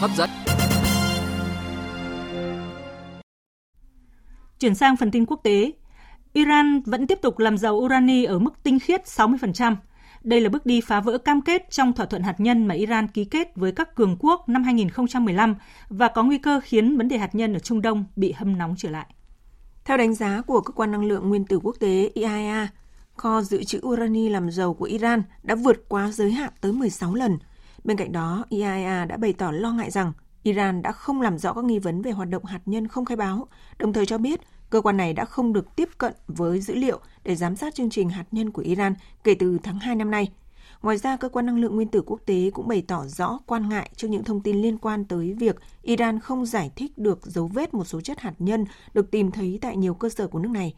hấp 0.00 0.10
dẫn. 0.16 0.30
Chuyển 4.58 4.74
sang 4.74 4.96
phần 4.96 5.10
tin 5.10 5.26
quốc 5.26 5.40
tế, 5.44 5.72
Iran 6.36 6.80
vẫn 6.80 7.06
tiếp 7.06 7.18
tục 7.22 7.38
làm 7.38 7.58
giàu 7.58 7.74
urani 7.74 8.24
ở 8.24 8.38
mức 8.38 8.62
tinh 8.62 8.78
khiết 8.78 9.02
60%. 9.04 9.76
Đây 10.22 10.40
là 10.40 10.48
bước 10.48 10.66
đi 10.66 10.80
phá 10.80 11.00
vỡ 11.00 11.18
cam 11.18 11.40
kết 11.40 11.70
trong 11.70 11.92
thỏa 11.92 12.06
thuận 12.06 12.22
hạt 12.22 12.40
nhân 12.40 12.66
mà 12.66 12.74
Iran 12.74 13.08
ký 13.08 13.24
kết 13.24 13.56
với 13.56 13.72
các 13.72 13.94
cường 13.94 14.16
quốc 14.20 14.48
năm 14.48 14.64
2015 14.64 15.54
và 15.88 16.08
có 16.08 16.22
nguy 16.22 16.38
cơ 16.38 16.60
khiến 16.64 16.96
vấn 16.96 17.08
đề 17.08 17.18
hạt 17.18 17.34
nhân 17.34 17.52
ở 17.52 17.58
Trung 17.58 17.82
Đông 17.82 18.04
bị 18.16 18.32
hâm 18.32 18.58
nóng 18.58 18.74
trở 18.78 18.90
lại. 18.90 19.06
Theo 19.84 19.96
đánh 19.96 20.14
giá 20.14 20.42
của 20.46 20.60
cơ 20.60 20.72
quan 20.72 20.92
năng 20.92 21.04
lượng 21.04 21.28
nguyên 21.28 21.44
tử 21.44 21.60
quốc 21.62 21.76
tế 21.80 22.10
IAEA, 22.14 22.68
kho 23.14 23.42
dự 23.42 23.64
trữ 23.64 23.80
urani 23.86 24.28
làm 24.28 24.50
giàu 24.50 24.74
của 24.74 24.84
Iran 24.84 25.22
đã 25.42 25.54
vượt 25.54 25.88
quá 25.88 26.10
giới 26.10 26.32
hạn 26.32 26.52
tới 26.60 26.72
16 26.72 27.14
lần. 27.14 27.38
Bên 27.84 27.96
cạnh 27.96 28.12
đó, 28.12 28.44
IAEA 28.48 29.04
đã 29.04 29.16
bày 29.16 29.32
tỏ 29.32 29.50
lo 29.50 29.72
ngại 29.72 29.90
rằng 29.90 30.12
Iran 30.42 30.82
đã 30.82 30.92
không 30.92 31.20
làm 31.20 31.38
rõ 31.38 31.52
các 31.52 31.64
nghi 31.64 31.78
vấn 31.78 32.02
về 32.02 32.10
hoạt 32.10 32.28
động 32.28 32.44
hạt 32.44 32.60
nhân 32.66 32.88
không 32.88 33.04
khai 33.04 33.16
báo, 33.16 33.48
đồng 33.78 33.92
thời 33.92 34.06
cho 34.06 34.18
biết 34.18 34.40
cơ 34.70 34.80
quan 34.80 34.96
này 34.96 35.12
đã 35.12 35.24
không 35.24 35.52
được 35.52 35.76
tiếp 35.76 35.88
cận 35.98 36.12
với 36.28 36.60
dữ 36.60 36.74
liệu 36.74 37.00
để 37.24 37.36
giám 37.36 37.56
sát 37.56 37.74
chương 37.74 37.90
trình 37.90 38.08
hạt 38.08 38.24
nhân 38.32 38.50
của 38.50 38.62
Iran 38.62 38.94
kể 39.24 39.34
từ 39.34 39.58
tháng 39.62 39.78
2 39.78 39.94
năm 39.94 40.10
nay. 40.10 40.28
Ngoài 40.82 40.98
ra, 40.98 41.16
cơ 41.16 41.28
quan 41.28 41.46
năng 41.46 41.58
lượng 41.58 41.76
nguyên 41.76 41.88
tử 41.88 42.02
quốc 42.06 42.20
tế 42.26 42.50
cũng 42.54 42.68
bày 42.68 42.82
tỏ 42.88 43.06
rõ 43.06 43.38
quan 43.46 43.68
ngại 43.68 43.90
trước 43.96 44.08
những 44.08 44.24
thông 44.24 44.40
tin 44.40 44.62
liên 44.62 44.78
quan 44.78 45.04
tới 45.04 45.32
việc 45.32 45.56
Iran 45.82 46.20
không 46.20 46.46
giải 46.46 46.70
thích 46.76 46.98
được 46.98 47.26
dấu 47.26 47.46
vết 47.46 47.74
một 47.74 47.84
số 47.84 48.00
chất 48.00 48.20
hạt 48.20 48.34
nhân 48.38 48.64
được 48.94 49.10
tìm 49.10 49.30
thấy 49.30 49.58
tại 49.62 49.76
nhiều 49.76 49.94
cơ 49.94 50.08
sở 50.08 50.26
của 50.26 50.38
nước 50.38 50.50
này. 50.50 50.74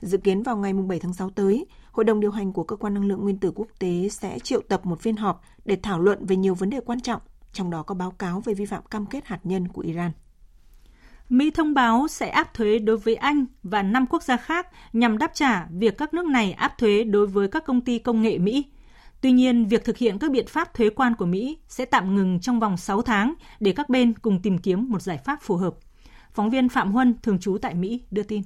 Dự 0.00 0.18
kiến 0.18 0.42
vào 0.42 0.56
ngày 0.56 0.72
7 0.72 0.98
tháng 0.98 1.14
6 1.14 1.30
tới, 1.30 1.66
Hội 1.92 2.04
đồng 2.04 2.20
điều 2.20 2.30
hành 2.30 2.52
của 2.52 2.64
Cơ 2.64 2.76
quan 2.76 2.94
Năng 2.94 3.04
lượng 3.04 3.22
Nguyên 3.22 3.38
tử 3.38 3.52
Quốc 3.54 3.68
tế 3.78 4.08
sẽ 4.08 4.38
triệu 4.38 4.60
tập 4.68 4.86
một 4.86 5.00
phiên 5.00 5.16
họp 5.16 5.42
để 5.64 5.76
thảo 5.82 6.00
luận 6.00 6.26
về 6.26 6.36
nhiều 6.36 6.54
vấn 6.54 6.70
đề 6.70 6.80
quan 6.80 7.00
trọng, 7.00 7.20
trong 7.52 7.70
đó 7.70 7.82
có 7.82 7.94
báo 7.94 8.10
cáo 8.10 8.40
về 8.40 8.54
vi 8.54 8.66
phạm 8.66 8.82
cam 8.90 9.06
kết 9.06 9.26
hạt 9.26 9.40
nhân 9.44 9.68
của 9.68 9.82
Iran. 9.82 10.10
Mỹ 11.30 11.50
thông 11.50 11.74
báo 11.74 12.06
sẽ 12.08 12.28
áp 12.28 12.54
thuế 12.54 12.78
đối 12.78 12.96
với 12.96 13.14
Anh 13.14 13.46
và 13.62 13.82
5 13.82 14.06
quốc 14.06 14.22
gia 14.22 14.36
khác 14.36 14.66
nhằm 14.92 15.18
đáp 15.18 15.30
trả 15.34 15.66
việc 15.78 15.98
các 15.98 16.14
nước 16.14 16.24
này 16.24 16.52
áp 16.52 16.78
thuế 16.78 17.04
đối 17.04 17.26
với 17.26 17.48
các 17.48 17.64
công 17.64 17.80
ty 17.80 17.98
công 17.98 18.22
nghệ 18.22 18.38
Mỹ. 18.38 18.64
Tuy 19.20 19.32
nhiên, 19.32 19.68
việc 19.68 19.84
thực 19.84 19.96
hiện 19.96 20.18
các 20.18 20.30
biện 20.30 20.46
pháp 20.46 20.74
thuế 20.74 20.90
quan 20.90 21.14
của 21.18 21.26
Mỹ 21.26 21.58
sẽ 21.68 21.84
tạm 21.84 22.14
ngừng 22.16 22.40
trong 22.40 22.60
vòng 22.60 22.76
6 22.76 23.02
tháng 23.02 23.34
để 23.60 23.72
các 23.76 23.88
bên 23.88 24.14
cùng 24.18 24.42
tìm 24.42 24.58
kiếm 24.58 24.90
một 24.90 25.02
giải 25.02 25.18
pháp 25.24 25.38
phù 25.42 25.56
hợp. 25.56 25.74
Phóng 26.32 26.50
viên 26.50 26.68
Phạm 26.68 26.92
Huân, 26.92 27.14
thường 27.22 27.38
trú 27.40 27.58
tại 27.62 27.74
Mỹ, 27.74 28.00
đưa 28.10 28.22
tin. 28.22 28.42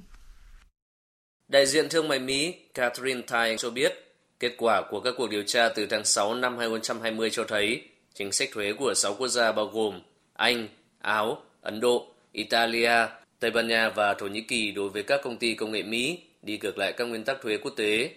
Đại 1.47 1.65
diện 1.65 1.89
thương 1.89 2.07
mại 2.07 2.19
Mỹ 2.19 2.55
Catherine 2.73 3.21
Tai 3.21 3.55
cho 3.57 3.69
biết, 3.69 3.93
kết 4.39 4.55
quả 4.57 4.81
của 4.91 4.99
các 4.99 5.13
cuộc 5.17 5.29
điều 5.29 5.43
tra 5.43 5.69
từ 5.75 5.85
tháng 5.85 6.05
6 6.05 6.35
năm 6.35 6.57
2020 6.57 7.29
cho 7.29 7.43
thấy 7.47 7.89
chính 8.13 8.31
sách 8.31 8.49
thuế 8.53 8.73
của 8.73 8.93
6 8.93 9.13
quốc 9.13 9.27
gia 9.27 9.51
bao 9.51 9.65
gồm 9.65 10.01
Anh, 10.33 10.67
Áo, 10.99 11.37
Ấn 11.61 11.79
Độ, 11.79 12.14
Italia, 12.35 13.07
Tây 13.39 13.51
Ban 13.51 13.67
Nha 13.67 13.89
và 13.89 14.13
Thổ 14.13 14.27
Nhĩ 14.27 14.41
Kỳ 14.41 14.71
đối 14.71 14.89
với 14.89 15.03
các 15.03 15.21
công 15.23 15.37
ty 15.37 15.53
công 15.53 15.71
nghệ 15.71 15.83
Mỹ 15.83 16.19
đi 16.41 16.59
ngược 16.61 16.77
lại 16.77 16.93
các 16.93 17.05
nguyên 17.05 17.23
tắc 17.23 17.41
thuế 17.41 17.57
quốc 17.57 17.73
tế. 17.77 18.09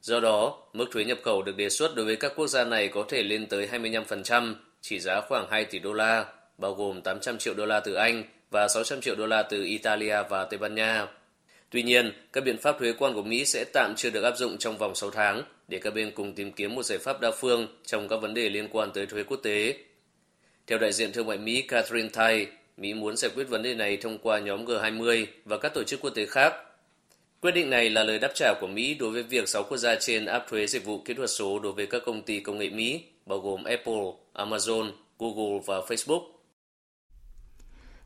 Do 0.00 0.20
đó, 0.20 0.62
mức 0.72 0.86
thuế 0.92 1.04
nhập 1.04 1.18
khẩu 1.24 1.42
được 1.42 1.56
đề 1.56 1.68
xuất 1.68 1.94
đối 1.96 2.06
với 2.06 2.16
các 2.16 2.32
quốc 2.36 2.46
gia 2.46 2.64
này 2.64 2.88
có 2.88 3.04
thể 3.08 3.22
lên 3.22 3.46
tới 3.46 3.68
25%, 3.72 4.54
chỉ 4.80 5.00
giá 5.00 5.20
khoảng 5.20 5.46
2 5.50 5.64
tỷ 5.64 5.78
đô 5.78 5.92
la, 5.92 6.24
bao 6.58 6.74
gồm 6.74 7.00
800 7.00 7.38
triệu 7.38 7.54
đô 7.54 7.66
la 7.66 7.80
từ 7.80 7.94
Anh 7.94 8.24
và 8.50 8.68
600 8.68 9.00
triệu 9.00 9.14
đô 9.14 9.26
la 9.26 9.42
từ 9.42 9.64
Italia 9.64 10.22
và 10.30 10.44
Tây 10.44 10.58
Ban 10.58 10.74
Nha. 10.74 11.06
Tuy 11.70 11.82
nhiên, 11.82 12.12
các 12.32 12.44
biện 12.44 12.58
pháp 12.58 12.78
thuế 12.78 12.92
quan 12.92 13.14
của 13.14 13.22
Mỹ 13.22 13.44
sẽ 13.44 13.64
tạm 13.72 13.94
chưa 13.96 14.10
được 14.10 14.22
áp 14.22 14.36
dụng 14.36 14.58
trong 14.58 14.78
vòng 14.78 14.94
6 14.94 15.10
tháng 15.10 15.42
để 15.68 15.78
các 15.78 15.94
bên 15.94 16.10
cùng 16.10 16.34
tìm 16.34 16.52
kiếm 16.52 16.74
một 16.74 16.82
giải 16.82 16.98
pháp 16.98 17.20
đa 17.20 17.30
phương 17.30 17.66
trong 17.86 18.08
các 18.08 18.16
vấn 18.16 18.34
đề 18.34 18.48
liên 18.48 18.68
quan 18.72 18.90
tới 18.94 19.06
thuế 19.06 19.22
quốc 19.22 19.40
tế. 19.42 19.74
Theo 20.66 20.78
đại 20.78 20.92
diện 20.92 21.12
thương 21.12 21.26
mại 21.26 21.38
Mỹ 21.38 21.62
Catherine 21.62 22.08
Tai, 22.12 22.46
Mỹ 22.78 22.94
muốn 22.94 23.16
giải 23.16 23.30
quyết 23.34 23.48
vấn 23.48 23.62
đề 23.62 23.74
này 23.74 23.96
thông 23.96 24.18
qua 24.18 24.38
nhóm 24.38 24.64
G20 24.64 25.26
và 25.44 25.58
các 25.58 25.74
tổ 25.74 25.84
chức 25.84 26.00
quốc 26.00 26.10
tế 26.10 26.26
khác. 26.26 26.52
Quyết 27.40 27.50
định 27.50 27.70
này 27.70 27.90
là 27.90 28.04
lời 28.04 28.18
đáp 28.18 28.30
trả 28.34 28.54
của 28.60 28.66
Mỹ 28.66 28.94
đối 28.94 29.10
với 29.10 29.22
việc 29.22 29.48
6 29.48 29.62
quốc 29.62 29.76
gia 29.76 29.94
trên 30.00 30.26
áp 30.26 30.44
thuế 30.50 30.66
dịch 30.66 30.84
vụ 30.84 30.98
kỹ 31.04 31.14
thuật 31.14 31.30
số 31.30 31.58
đối 31.58 31.72
với 31.72 31.86
các 31.86 32.02
công 32.06 32.22
ty 32.22 32.40
công 32.40 32.58
nghệ 32.58 32.70
Mỹ, 32.70 33.00
bao 33.26 33.38
gồm 33.38 33.64
Apple, 33.64 34.02
Amazon, 34.34 34.90
Google 35.18 35.60
và 35.66 35.80
Facebook. 35.80 36.22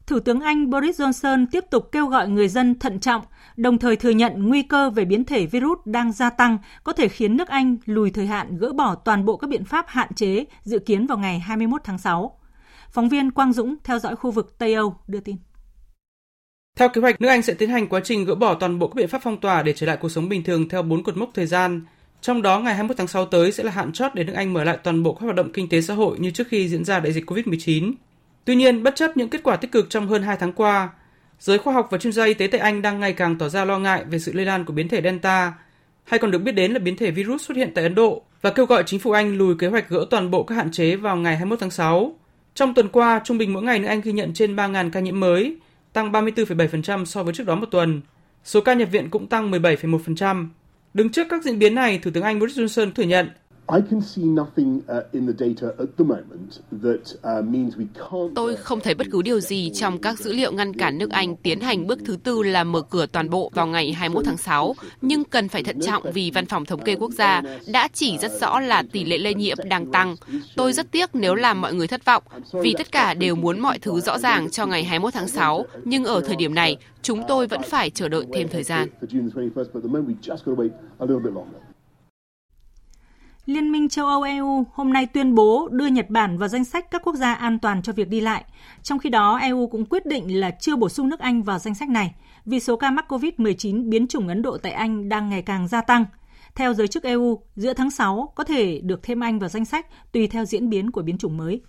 Thủ 0.07 0.21
tướng 0.21 0.41
Anh 0.41 0.71
Boris 0.71 1.01
Johnson 1.01 1.47
tiếp 1.53 1.65
tục 1.71 1.93
kêu 1.93 2.07
gọi 2.07 2.29
người 2.29 2.49
dân 2.49 2.79
thận 2.79 3.01
trọng, 3.01 3.23
đồng 3.57 3.79
thời 3.79 3.97
thừa 3.97 4.11
nhận 4.11 4.49
nguy 4.49 4.63
cơ 4.63 4.91
về 4.91 5.05
biến 5.05 5.25
thể 5.25 5.47
virus 5.47 5.79
đang 5.85 6.13
gia 6.13 6.31
tăng 6.31 6.59
có 6.85 6.93
thể 6.93 7.09
khiến 7.09 7.37
nước 7.37 7.49
Anh 7.49 7.77
lùi 7.87 8.11
thời 8.11 8.27
hạn 8.27 8.57
gỡ 8.59 8.73
bỏ 8.73 8.95
toàn 8.95 9.25
bộ 9.25 9.37
các 9.37 9.51
biện 9.51 9.65
pháp 9.65 9.85
hạn 9.89 10.15
chế 10.15 10.45
dự 10.63 10.79
kiến 10.79 11.07
vào 11.07 11.19
ngày 11.19 11.39
21 11.39 11.81
tháng 11.85 11.99
6. 11.99 12.39
Phóng 12.93 13.09
viên 13.09 13.31
Quang 13.31 13.53
Dũng 13.53 13.77
theo 13.85 13.99
dõi 13.99 14.17
khu 14.17 14.31
vực 14.31 14.59
Tây 14.59 14.75
Âu 14.75 14.97
đưa 15.09 15.21
tin. 15.21 15.37
Theo 16.77 16.89
kế 16.89 17.01
hoạch, 17.01 17.21
nước 17.21 17.29
Anh 17.29 17.43
sẽ 17.43 17.55
tiến 17.55 17.71
hành 17.71 17.89
quá 17.89 18.01
trình 18.05 18.25
gỡ 18.25 18.35
bỏ 18.35 18.55
toàn 18.55 18.79
bộ 18.79 18.89
các 18.89 18.95
biện 18.95 19.09
pháp 19.09 19.21
phong 19.23 19.41
tỏa 19.41 19.63
để 19.63 19.73
trở 19.73 19.87
lại 19.87 19.97
cuộc 19.97 20.09
sống 20.09 20.29
bình 20.29 20.45
thường 20.45 20.69
theo 20.69 20.83
4 20.83 21.03
cột 21.03 21.17
mốc 21.17 21.31
thời 21.35 21.47
gian. 21.47 21.83
Trong 22.21 22.43
đó, 22.43 22.61
ngày 22.61 22.75
21 22.75 22.97
tháng 22.97 23.07
6 23.07 23.27
tới 23.27 23.53
sẽ 23.53 23.65
là 23.65 23.73
hạn 23.73 23.93
chót 23.93 24.15
để 24.15 24.25
nước 24.25 24.33
Anh 24.33 24.53
mở 24.53 24.65
lại 24.65 24.79
toàn 24.85 25.03
bộ 25.03 25.15
các 25.15 25.21
hoạt 25.25 25.37
động 25.37 25.53
kinh 25.53 25.69
tế 25.69 25.81
xã 25.81 25.95
hội 25.95 26.19
như 26.19 26.31
trước 26.31 26.49
khi 26.49 26.69
diễn 26.69 26.85
ra 26.85 27.01
đại 27.01 27.13
dịch 27.13 27.31
COVID-19. 27.31 27.93
Tuy 28.45 28.55
nhiên, 28.57 28.83
bất 28.83 28.97
chấp 28.97 29.17
những 29.17 29.29
kết 29.29 29.43
quả 29.43 29.57
tích 29.57 29.73
cực 29.73 29.91
trong 29.91 30.09
hơn 30.09 30.23
2 30.23 30.37
tháng 30.37 30.53
qua, 30.53 30.89
giới 31.39 31.59
khoa 31.59 31.75
học 31.75 31.89
và 31.91 31.99
chuyên 31.99 32.13
gia 32.13 32.25
y 32.25 32.35
tế 32.35 32.47
tại 32.47 32.61
Anh 32.61 32.83
đang 32.83 33.01
ngày 33.01 33.13
càng 33.13 33.39
tỏ 33.39 33.49
ra 33.49 33.65
lo 33.65 33.79
ngại 33.79 34.05
về 34.05 34.19
sự 34.19 34.33
lây 34.33 34.45
lan 34.45 34.65
của 34.65 34.73
biến 34.73 34.89
thể 34.89 35.03
Delta, 35.03 35.53
hay 36.05 36.19
còn 36.19 36.31
được 36.31 36.39
biết 36.39 36.53
đến 36.53 36.73
là 36.73 36.79
biến 36.79 36.97
thể 36.97 37.11
virus 37.11 37.43
xuất 37.43 37.57
hiện 37.57 37.73
tại 37.75 37.85
Ấn 37.85 37.95
Độ, 37.95 38.23
và 38.43 38.51
kêu 38.51 38.67
gọi 38.67 38.83
chính 38.87 39.01
phủ 39.01 39.11
Anh 39.11 39.39
lùi 39.39 39.55
kế 39.59 39.67
hoạch 39.67 39.89
gỡ 39.89 40.07
toàn 40.11 40.31
bộ 40.31 40.43
các 40.43 40.55
hạn 40.55 40.71
chế 40.71 40.97
vào 40.97 41.17
ngày 41.17 41.37
21 41.37 41.61
tháng 41.61 41.71
6. 41.71 42.19
Trong 42.55 42.75
tuần 42.75 42.89
qua, 42.89 43.21
trung 43.25 43.39
bình 43.39 43.53
mỗi 43.53 43.63
ngày 43.63 43.79
nước 43.79 43.89
Anh 43.89 44.01
ghi 44.01 44.13
nhận 44.13 44.35
trên 44.35 44.57
3.000 44.57 44.91
ca 44.91 45.01
nhiễm 45.01 45.21
mới, 45.21 45.57
tăng 45.93 46.13
34,7% 46.13 47.05
so 47.05 47.23
với 47.23 47.35
trước 47.35 47.47
đó 47.47 47.55
một 47.55 47.67
tuần. 47.71 48.01
Số 48.45 48.61
ca 48.61 48.75
nhập 48.75 48.89
viện 48.93 49.11
cũng 49.11 49.27
tăng 49.27 49.51
17,1%. 49.51 50.49
Đứng 50.95 51.13
trước 51.13 51.27
các 51.31 51.45
diễn 51.45 51.59
biến 51.59 51.75
này, 51.75 51.99
Thủ 51.99 52.11
tướng 52.15 52.23
Anh 52.23 52.39
Boris 52.39 52.59
Johnson 52.59 52.93
thừa 52.93 53.03
nhận 53.03 53.31
Tôi 58.35 58.57
không 58.57 58.81
thấy 58.81 58.95
bất 58.95 59.07
cứ 59.11 59.23
điều 59.23 59.41
gì 59.41 59.71
trong 59.75 59.99
các 59.99 60.19
dữ 60.19 60.33
liệu 60.33 60.53
ngăn 60.53 60.75
cản 60.75 60.99
nước 60.99 61.11
Anh 61.11 61.37
tiến 61.37 61.61
hành 61.61 61.87
bước 61.87 61.99
thứ 62.05 62.17
tư 62.25 62.43
là 62.43 62.65
mở 62.65 62.83
cửa 62.83 63.07
toàn 63.07 63.31
bộ 63.31 63.51
vào 63.55 63.67
ngày 63.67 63.93
21 63.93 64.25
tháng 64.25 64.37
6, 64.37 64.75
nhưng 65.01 65.25
cần 65.25 65.49
phải 65.49 65.63
thận 65.63 65.81
trọng 65.81 66.13
vì 66.13 66.31
Văn 66.35 66.47
phòng 66.47 66.65
Thống 66.65 66.85
kê 66.85 66.95
Quốc 66.95 67.11
gia 67.13 67.43
đã 67.73 67.89
chỉ 67.93 68.19
rất 68.19 68.33
rõ 68.41 68.61
là 68.61 68.83
tỷ 68.93 69.05
lệ 69.05 69.19
lây 69.19 69.35
nhiễm 69.35 69.57
đang 69.65 69.93
tăng. 69.93 70.17
Tôi 70.57 70.73
rất 70.73 70.91
tiếc 70.91 71.15
nếu 71.15 71.35
làm 71.35 71.61
mọi 71.61 71.75
người 71.75 71.87
thất 71.87 72.05
vọng, 72.05 72.23
vì 72.53 72.75
tất 72.79 72.93
cả 72.93 73.15
đều 73.15 73.35
muốn 73.35 73.61
mọi 73.61 73.79
thứ 73.79 74.01
rõ 74.01 74.19
ràng 74.19 74.51
cho 74.51 74.67
ngày 74.67 74.85
21 74.85 75.15
tháng 75.15 75.29
6, 75.29 75.65
nhưng 75.85 76.05
ở 76.05 76.21
thời 76.27 76.37
điểm 76.37 76.55
này, 76.55 76.77
chúng 77.03 77.23
tôi 77.29 77.47
vẫn 77.47 77.61
phải 77.63 77.91
chờ 77.91 78.09
đợi 78.09 78.27
thêm 78.35 78.49
thời 78.49 78.63
gian. 78.63 78.89
Liên 83.47 83.73
minh 83.73 83.89
châu 83.89 84.07
Âu 84.07 84.23
EU 84.23 84.67
hôm 84.73 84.93
nay 84.93 85.07
tuyên 85.07 85.35
bố 85.35 85.69
đưa 85.73 85.87
Nhật 85.87 86.11
Bản 86.11 86.39
vào 86.39 86.49
danh 86.49 86.65
sách 86.65 86.91
các 86.91 87.03
quốc 87.05 87.15
gia 87.15 87.35
an 87.35 87.59
toàn 87.59 87.83
cho 87.83 87.93
việc 87.93 88.09
đi 88.09 88.21
lại. 88.21 88.45
Trong 88.83 88.99
khi 88.99 89.11
đó, 89.11 89.39
EU 89.39 89.67
cũng 89.67 89.87
quyết 89.87 90.07
định 90.07 90.41
là 90.41 90.51
chưa 90.51 90.77
bổ 90.77 90.89
sung 90.89 91.09
nước 91.09 91.21
Anh 91.21 91.43
vào 91.43 91.59
danh 91.59 91.75
sách 91.75 91.89
này 91.89 92.15
vì 92.45 92.61
số 92.61 92.77
ca 92.77 92.91
mắc 92.91 93.13
COVID-19 93.13 93.89
biến 93.89 94.07
chủng 94.07 94.29
Ấn 94.29 94.43
Độ 94.43 94.59
tại 94.59 94.73
Anh 94.73 95.09
đang 95.09 95.31
ngày 95.31 95.43
càng 95.43 95.69
gia 95.69 95.81
tăng. 95.81 96.05
Theo 96.55 96.75
giới 96.75 96.89
chức 96.89 97.03
EU, 97.03 97.41
giữa 97.57 97.73
tháng 97.73 97.91
6 97.91 98.33
có 98.35 98.45
thể 98.45 98.81
được 98.85 99.03
thêm 99.03 99.21
Anh 99.21 99.39
vào 99.39 99.49
danh 99.49 99.65
sách 99.65 99.87
tùy 100.13 100.27
theo 100.27 100.45
diễn 100.45 100.69
biến 100.69 100.91
của 100.91 101.03
biến 101.03 101.19
chủng 101.19 101.37
mới. 101.37 101.61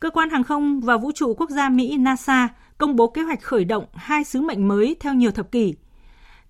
Cơ 0.00 0.10
quan 0.10 0.30
hàng 0.30 0.44
không 0.44 0.80
và 0.80 0.96
vũ 0.96 1.12
trụ 1.12 1.34
quốc 1.34 1.50
gia 1.50 1.68
Mỹ 1.68 1.96
NASA 1.96 2.48
công 2.78 2.96
bố 2.96 3.06
kế 3.06 3.22
hoạch 3.22 3.42
khởi 3.42 3.64
động 3.64 3.84
hai 3.94 4.24
sứ 4.24 4.40
mệnh 4.40 4.68
mới 4.68 4.96
theo 5.00 5.14
nhiều 5.14 5.30
thập 5.30 5.52
kỷ 5.52 5.74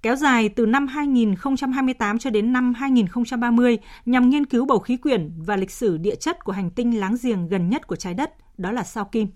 kéo 0.02 0.16
dài 0.16 0.48
từ 0.48 0.66
năm 0.66 0.86
2028 0.86 2.18
cho 2.18 2.30
đến 2.30 2.52
năm 2.52 2.74
2030 2.74 3.78
nhằm 4.06 4.30
nghiên 4.30 4.46
cứu 4.46 4.66
bầu 4.66 4.78
khí 4.78 4.96
quyển 4.96 5.32
và 5.46 5.56
lịch 5.56 5.70
sử 5.70 5.96
địa 5.96 6.14
chất 6.14 6.44
của 6.44 6.52
hành 6.52 6.70
tinh 6.70 7.00
láng 7.00 7.16
giềng 7.22 7.48
gần 7.48 7.68
nhất 7.68 7.86
của 7.86 7.96
trái 7.96 8.14
đất, 8.14 8.58
đó 8.58 8.72
là 8.72 8.82
sao 8.82 9.04
Kim. 9.04 9.28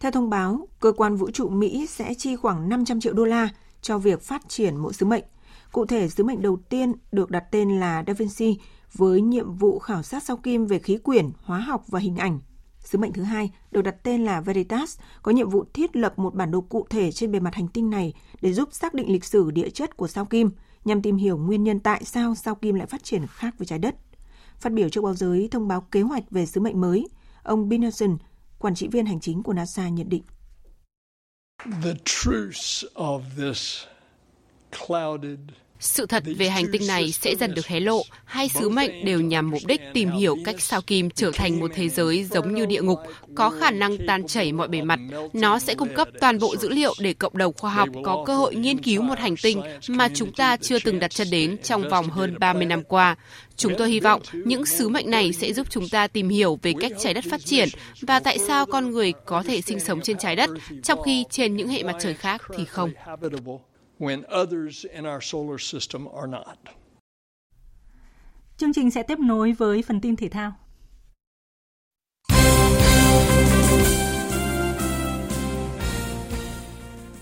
Theo 0.00 0.10
thông 0.10 0.30
báo, 0.30 0.68
cơ 0.80 0.92
quan 0.92 1.16
vũ 1.16 1.30
trụ 1.30 1.48
Mỹ 1.48 1.86
sẽ 1.86 2.14
chi 2.14 2.36
khoảng 2.36 2.68
500 2.68 3.00
triệu 3.00 3.12
đô 3.12 3.24
la 3.24 3.48
cho 3.82 3.98
việc 3.98 4.22
phát 4.22 4.42
triển 4.48 4.76
mỗi 4.76 4.92
sứ 4.92 5.06
mệnh. 5.06 5.24
Cụ 5.72 5.86
thể, 5.86 6.08
sứ 6.08 6.24
mệnh 6.24 6.42
đầu 6.42 6.56
tiên 6.68 6.92
được 7.12 7.30
đặt 7.30 7.44
tên 7.50 7.80
là 7.80 8.04
Da 8.06 8.12
Vinci 8.12 8.58
với 8.94 9.20
nhiệm 9.20 9.54
vụ 9.54 9.78
khảo 9.78 10.02
sát 10.02 10.22
sao 10.22 10.36
kim 10.36 10.66
về 10.66 10.78
khí 10.78 10.98
quyển, 10.98 11.30
hóa 11.42 11.58
học 11.58 11.84
và 11.88 11.98
hình 11.98 12.16
ảnh. 12.16 12.40
Sứ 12.84 12.98
mệnh 12.98 13.12
thứ 13.12 13.22
hai 13.22 13.50
được 13.70 13.82
đặt 13.82 13.94
tên 14.02 14.24
là 14.24 14.40
Veritas, 14.40 14.98
có 15.22 15.32
nhiệm 15.32 15.50
vụ 15.50 15.64
thiết 15.74 15.96
lập 15.96 16.18
một 16.18 16.34
bản 16.34 16.50
đồ 16.50 16.60
cụ 16.60 16.86
thể 16.90 17.12
trên 17.12 17.32
bề 17.32 17.40
mặt 17.40 17.54
hành 17.54 17.68
tinh 17.68 17.90
này 17.90 18.12
để 18.40 18.52
giúp 18.52 18.68
xác 18.72 18.94
định 18.94 19.12
lịch 19.12 19.24
sử 19.24 19.50
địa 19.50 19.70
chất 19.70 19.96
của 19.96 20.08
sao 20.08 20.24
kim, 20.24 20.50
nhằm 20.84 21.02
tìm 21.02 21.16
hiểu 21.16 21.38
nguyên 21.38 21.64
nhân 21.64 21.80
tại 21.80 22.04
sao 22.04 22.34
sao 22.34 22.54
kim 22.54 22.74
lại 22.74 22.86
phát 22.86 23.04
triển 23.04 23.26
khác 23.26 23.54
với 23.58 23.66
trái 23.66 23.78
đất. 23.78 23.94
Phát 24.56 24.72
biểu 24.72 24.88
trước 24.88 25.04
báo 25.04 25.14
giới 25.14 25.48
thông 25.50 25.68
báo 25.68 25.80
kế 25.80 26.00
hoạch 26.00 26.30
về 26.30 26.46
sứ 26.46 26.60
mệnh 26.60 26.80
mới, 26.80 27.08
ông 27.42 27.68
Bill 27.68 27.84
quản 28.58 28.74
trị 28.74 28.88
viên 28.88 29.06
hành 29.06 29.20
chính 29.20 29.42
của 29.42 29.52
NASA 29.52 29.88
nhận 29.88 30.08
định. 30.08 30.22
The 31.82 31.94
truth 32.04 32.84
of 32.94 33.22
this 33.36 33.84
clouded 34.86 35.38
sự 35.80 36.06
thật 36.06 36.22
về 36.36 36.48
hành 36.48 36.64
tinh 36.72 36.86
này 36.86 37.12
sẽ 37.12 37.34
dần 37.36 37.54
được 37.54 37.66
hé 37.66 37.80
lộ. 37.80 38.02
Hai 38.24 38.48
sứ 38.48 38.68
mệnh 38.68 39.04
đều 39.04 39.20
nhằm 39.20 39.50
mục 39.50 39.60
đích 39.66 39.80
tìm 39.94 40.10
hiểu 40.10 40.36
cách 40.44 40.60
sao 40.60 40.82
kim 40.82 41.10
trở 41.10 41.30
thành 41.34 41.60
một 41.60 41.70
thế 41.74 41.88
giới 41.88 42.24
giống 42.24 42.54
như 42.54 42.66
địa 42.66 42.82
ngục, 42.82 42.98
có 43.34 43.50
khả 43.50 43.70
năng 43.70 43.96
tan 44.06 44.26
chảy 44.26 44.52
mọi 44.52 44.68
bề 44.68 44.82
mặt. 44.82 45.00
Nó 45.32 45.58
sẽ 45.58 45.74
cung 45.74 45.94
cấp 45.94 46.08
toàn 46.20 46.38
bộ 46.38 46.56
dữ 46.56 46.68
liệu 46.68 46.94
để 47.00 47.12
cộng 47.12 47.38
đồng 47.38 47.52
khoa 47.52 47.70
học 47.70 47.88
có 48.04 48.24
cơ 48.26 48.36
hội 48.36 48.54
nghiên 48.54 48.78
cứu 48.78 49.02
một 49.02 49.18
hành 49.18 49.34
tinh 49.42 49.62
mà 49.88 50.08
chúng 50.14 50.32
ta 50.32 50.56
chưa 50.56 50.78
từng 50.78 50.98
đặt 50.98 51.10
chân 51.10 51.30
đến 51.30 51.56
trong 51.62 51.88
vòng 51.88 52.10
hơn 52.10 52.34
30 52.38 52.66
năm 52.66 52.82
qua. 52.84 53.16
Chúng 53.56 53.74
tôi 53.78 53.90
hy 53.90 54.00
vọng 54.00 54.22
những 54.32 54.66
sứ 54.66 54.88
mệnh 54.88 55.10
này 55.10 55.32
sẽ 55.32 55.52
giúp 55.52 55.66
chúng 55.70 55.88
ta 55.88 56.06
tìm 56.06 56.28
hiểu 56.28 56.58
về 56.62 56.72
cách 56.80 56.92
trái 56.98 57.14
đất 57.14 57.24
phát 57.30 57.44
triển 57.44 57.68
và 58.00 58.20
tại 58.20 58.38
sao 58.38 58.66
con 58.66 58.90
người 58.90 59.12
có 59.26 59.42
thể 59.42 59.60
sinh 59.60 59.80
sống 59.80 60.00
trên 60.00 60.18
trái 60.18 60.36
đất, 60.36 60.50
trong 60.82 61.02
khi 61.02 61.24
trên 61.30 61.56
những 61.56 61.68
hệ 61.68 61.82
mặt 61.82 61.96
trời 62.00 62.14
khác 62.14 62.42
thì 62.56 62.64
không 62.64 62.90
when 64.00 64.22
others 64.42 64.86
in 64.92 65.04
our 65.04 65.22
solar 65.22 65.60
system 65.60 66.06
are 66.16 66.26
not. 66.26 66.58
Chương 68.56 68.72
trình 68.72 68.90
sẽ 68.90 69.02
tiếp 69.02 69.18
nối 69.18 69.52
với 69.52 69.82
phần 69.82 70.00
tin 70.00 70.16
thể 70.16 70.28
thao. 70.28 70.52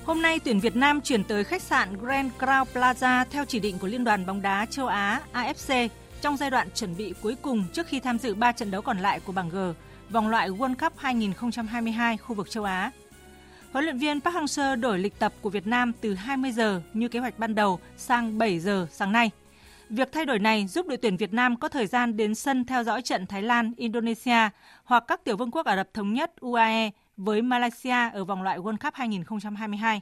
Hôm 0.05 0.23
nay, 0.23 0.39
tuyển 0.45 0.61
Việt 0.61 0.77
Nam 0.77 1.01
chuyển 1.01 1.25
tới 1.25 1.45
khách 1.45 1.63
sạn 1.63 1.97
Grand 1.97 2.33
Crown 2.39 2.65
Plaza 2.75 3.25
theo 3.31 3.45
chỉ 3.45 3.61
định 3.61 3.79
của 3.79 3.87
Liên 3.87 4.05
đoàn 4.05 4.27
bóng 4.27 4.43
đá 4.43 4.67
châu 4.71 4.87
Á 4.87 5.23
AFC 5.33 5.89
trong 6.21 6.37
giai 6.37 6.51
đoạn 6.51 6.69
chuẩn 6.75 6.97
bị 6.97 7.15
cuối 7.23 7.37
cùng 7.43 7.65
trước 7.73 7.87
khi 7.87 8.01
tham 8.01 8.19
dự 8.19 8.35
3 8.35 8.53
trận 8.53 8.71
đấu 8.71 8.83
còn 8.83 8.99
lại 8.99 9.21
của 9.21 9.33
bảng 9.33 9.49
G, 9.49 9.57
vòng 10.11 10.29
loại 10.29 10.51
World 10.51 10.75
Cup 10.75 10.93
2022 10.97 12.17
khu 12.17 12.35
vực 12.35 12.51
châu 12.51 12.65
Á. 12.65 12.91
Huấn 13.73 13.85
luyện 13.85 13.99
viên 13.99 14.21
Park 14.21 14.35
Hang-seo 14.35 14.81
đổi 14.81 14.99
lịch 14.99 15.19
tập 15.19 15.33
của 15.41 15.51
Việt 15.51 15.67
Nam 15.67 15.93
từ 16.01 16.15
20 16.15 16.53
giờ 16.53 16.81
như 16.93 17.09
kế 17.09 17.19
hoạch 17.19 17.39
ban 17.39 17.55
đầu 17.55 17.81
sang 17.97 18.39
7 18.39 18.61
giờ 18.61 18.87
sáng 18.91 19.13
nay. 19.13 19.31
Việc 19.91 20.13
thay 20.13 20.27
đổi 20.27 20.39
này 20.39 20.67
giúp 20.67 20.87
đội 20.87 20.97
tuyển 20.97 21.17
Việt 21.17 21.33
Nam 21.33 21.57
có 21.57 21.69
thời 21.69 21.87
gian 21.87 22.17
đến 22.17 22.35
sân 22.35 22.65
theo 22.65 22.85
dõi 22.85 23.03
trận 23.03 23.27
Thái 23.27 23.43
Lan, 23.43 23.73
Indonesia 23.77 24.49
hoặc 24.85 25.05
các 25.09 25.25
tiểu 25.25 25.37
vương 25.37 25.51
quốc 25.51 25.67
Ả 25.67 25.77
Rập 25.77 25.95
Thống 25.95 26.15
Nhất 26.15 26.33
UAE 26.41 26.91
với 27.17 27.43
Malaysia 27.43 28.11
ở 28.13 28.25
vòng 28.25 28.43
loại 28.43 28.59
World 28.59 28.77
Cup 28.77 28.95
2022. 28.95 30.01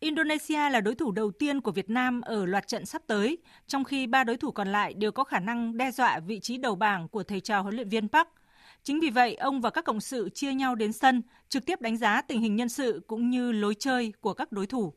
Indonesia 0.00 0.70
là 0.70 0.80
đối 0.80 0.94
thủ 0.94 1.12
đầu 1.12 1.30
tiên 1.30 1.60
của 1.60 1.72
Việt 1.72 1.90
Nam 1.90 2.20
ở 2.20 2.46
loạt 2.46 2.68
trận 2.68 2.86
sắp 2.86 3.02
tới, 3.06 3.38
trong 3.66 3.84
khi 3.84 4.06
ba 4.06 4.24
đối 4.24 4.36
thủ 4.36 4.50
còn 4.50 4.68
lại 4.68 4.94
đều 4.94 5.12
có 5.12 5.24
khả 5.24 5.40
năng 5.40 5.76
đe 5.76 5.90
dọa 5.90 6.18
vị 6.18 6.40
trí 6.40 6.58
đầu 6.58 6.74
bảng 6.74 7.08
của 7.08 7.22
thầy 7.22 7.40
trò 7.40 7.60
huấn 7.60 7.74
luyện 7.74 7.88
viên 7.88 8.08
Park– 8.08 8.28
Chính 8.86 9.00
vì 9.00 9.10
vậy, 9.10 9.34
ông 9.34 9.60
và 9.60 9.70
các 9.70 9.84
cộng 9.84 10.00
sự 10.00 10.28
chia 10.34 10.54
nhau 10.54 10.74
đến 10.74 10.92
sân, 10.92 11.22
trực 11.48 11.66
tiếp 11.66 11.80
đánh 11.80 11.96
giá 11.96 12.22
tình 12.22 12.40
hình 12.40 12.56
nhân 12.56 12.68
sự 12.68 13.02
cũng 13.06 13.30
như 13.30 13.52
lối 13.52 13.74
chơi 13.74 14.12
của 14.20 14.34
các 14.34 14.52
đối 14.52 14.66
thủ. 14.66 14.92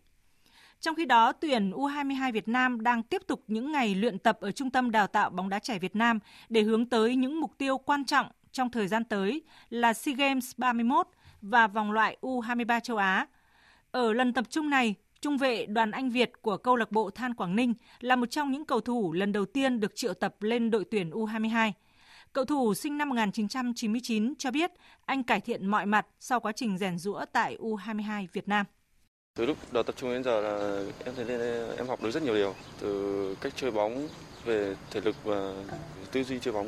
Trong 0.80 0.95
khi 0.95 1.06
đó, 1.06 1.32
tuyển 1.32 1.71
U22 1.71 2.32
Việt 2.32 2.47
Nam 2.47 2.82
đang 2.82 3.04
tiếp 3.04 3.21
tục 3.28 3.43
những 3.47 3.71
ngày 3.71 3.95
luyện 3.95 4.19
tập 4.19 4.38
ở 4.41 4.52
Trung 4.52 4.71
tâm 4.71 4.91
Đào 4.91 5.08
tạo 5.08 5.30
bóng 5.30 5.49
đá 5.49 5.60
trẻ 5.60 5.80
Việt 5.80 5.95
Nam 5.95 6.19
để 6.49 6.62
hướng 6.62 6.86
tới 6.86 7.15
những 7.15 7.39
mục 7.39 7.58
tiêu 7.58 7.78
quan 7.78 8.06
trọng 8.06 8.28
trong 8.52 8.71
thời 8.71 8.88
gian 8.88 9.04
tới 9.04 9.41
là 9.69 9.93
SEA 9.93 10.15
Games 10.15 10.52
31 10.58 11.08
và 11.41 11.67
vòng 11.67 11.91
loại 11.91 12.17
U23 12.21 12.80
châu 12.80 12.97
Á. 12.97 13.28
Ở 13.91 14.13
lần 14.13 14.34
tập 14.34 14.45
trung 14.49 14.69
này, 14.69 14.95
trung 15.21 15.38
vệ 15.38 15.65
Đoàn 15.65 15.91
Anh 15.91 16.10
Việt 16.10 16.32
của 16.41 16.58
câu 16.58 16.75
lạc 16.75 16.91
bộ 16.91 17.10
Than 17.10 17.34
Quảng 17.34 17.56
Ninh 17.56 17.73
là 17.99 18.15
một 18.15 18.32
trong 18.32 18.52
những 18.52 18.65
cầu 18.65 18.82
thủ 18.82 19.13
lần 19.13 19.32
đầu 19.32 19.45
tiên 19.45 19.80
được 19.80 19.95
triệu 19.95 20.13
tập 20.13 20.36
lên 20.41 20.71
đội 20.71 20.86
tuyển 20.91 21.10
U22. 21.10 21.71
Cậu 22.33 22.45
thủ 22.45 22.73
sinh 22.73 22.97
năm 22.97 23.09
1999 23.09 24.33
cho 24.37 24.51
biết 24.51 24.71
anh 25.05 25.23
cải 25.23 25.41
thiện 25.41 25.67
mọi 25.67 25.85
mặt 25.85 26.07
sau 26.19 26.39
quá 26.39 26.51
trình 26.51 26.77
rèn 26.77 26.97
rũa 26.97 27.25
tại 27.31 27.57
U22 27.59 28.27
Việt 28.33 28.47
Nam. 28.47 28.65
Từ 29.35 29.45
lúc 29.45 29.57
đầu 29.71 29.83
tập 29.83 29.95
trung 29.97 30.13
đến 30.13 30.23
giờ 30.23 30.41
là 30.41 30.83
em 31.05 31.15
thấy 31.15 31.25
lên 31.25 31.69
em 31.77 31.87
học 31.87 32.03
được 32.03 32.11
rất 32.11 32.23
nhiều 32.23 32.35
điều, 32.35 32.55
từ 32.79 33.35
cách 33.41 33.53
chơi 33.55 33.71
bóng 33.71 34.07
về 34.45 34.75
thể 34.91 35.01
lực 35.01 35.15
và 35.23 35.53
tư 36.11 36.23
duy 36.23 36.39
chơi 36.39 36.53
bóng, 36.53 36.67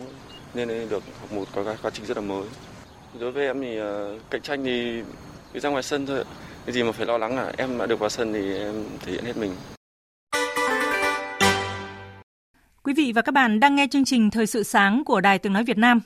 nên 0.53 0.67
được 0.67 1.03
học 1.19 1.31
một 1.31 1.45
cái 1.53 1.77
quá 1.81 1.91
trình 1.93 2.05
rất 2.05 2.17
là 2.17 2.23
mới. 2.23 2.47
Đối 3.19 3.31
với 3.31 3.45
em 3.45 3.61
thì 3.61 3.77
ờ, 3.77 4.19
cạnh 4.29 4.41
tranh 4.41 4.63
thì 4.63 5.03
cứ 5.53 5.59
ra 5.59 5.69
ngoài 5.69 5.83
sân 5.83 6.05
thôi. 6.05 6.23
Cái 6.65 6.73
gì 6.73 6.83
mà 6.83 6.91
phải 6.91 7.05
lo 7.05 7.17
lắng 7.17 7.35
là 7.35 7.53
Em 7.57 7.77
đã 7.77 7.85
được 7.85 7.99
vào 7.99 8.09
sân 8.09 8.33
thì 8.33 8.57
em 8.57 8.85
thể 8.99 9.11
hiện 9.11 9.25
hết 9.25 9.37
mình. 9.37 9.55
Quý 12.83 12.93
vị 12.93 13.11
và 13.15 13.21
các 13.21 13.31
bạn 13.31 13.59
đang 13.59 13.75
nghe 13.75 13.87
chương 13.87 14.05
trình 14.05 14.31
Thời 14.31 14.47
sự 14.47 14.63
sáng 14.63 15.03
của 15.03 15.21
Đài 15.21 15.39
Tiếng 15.39 15.53
Nói 15.53 15.63
Việt 15.63 15.77
Nam. 15.77 16.01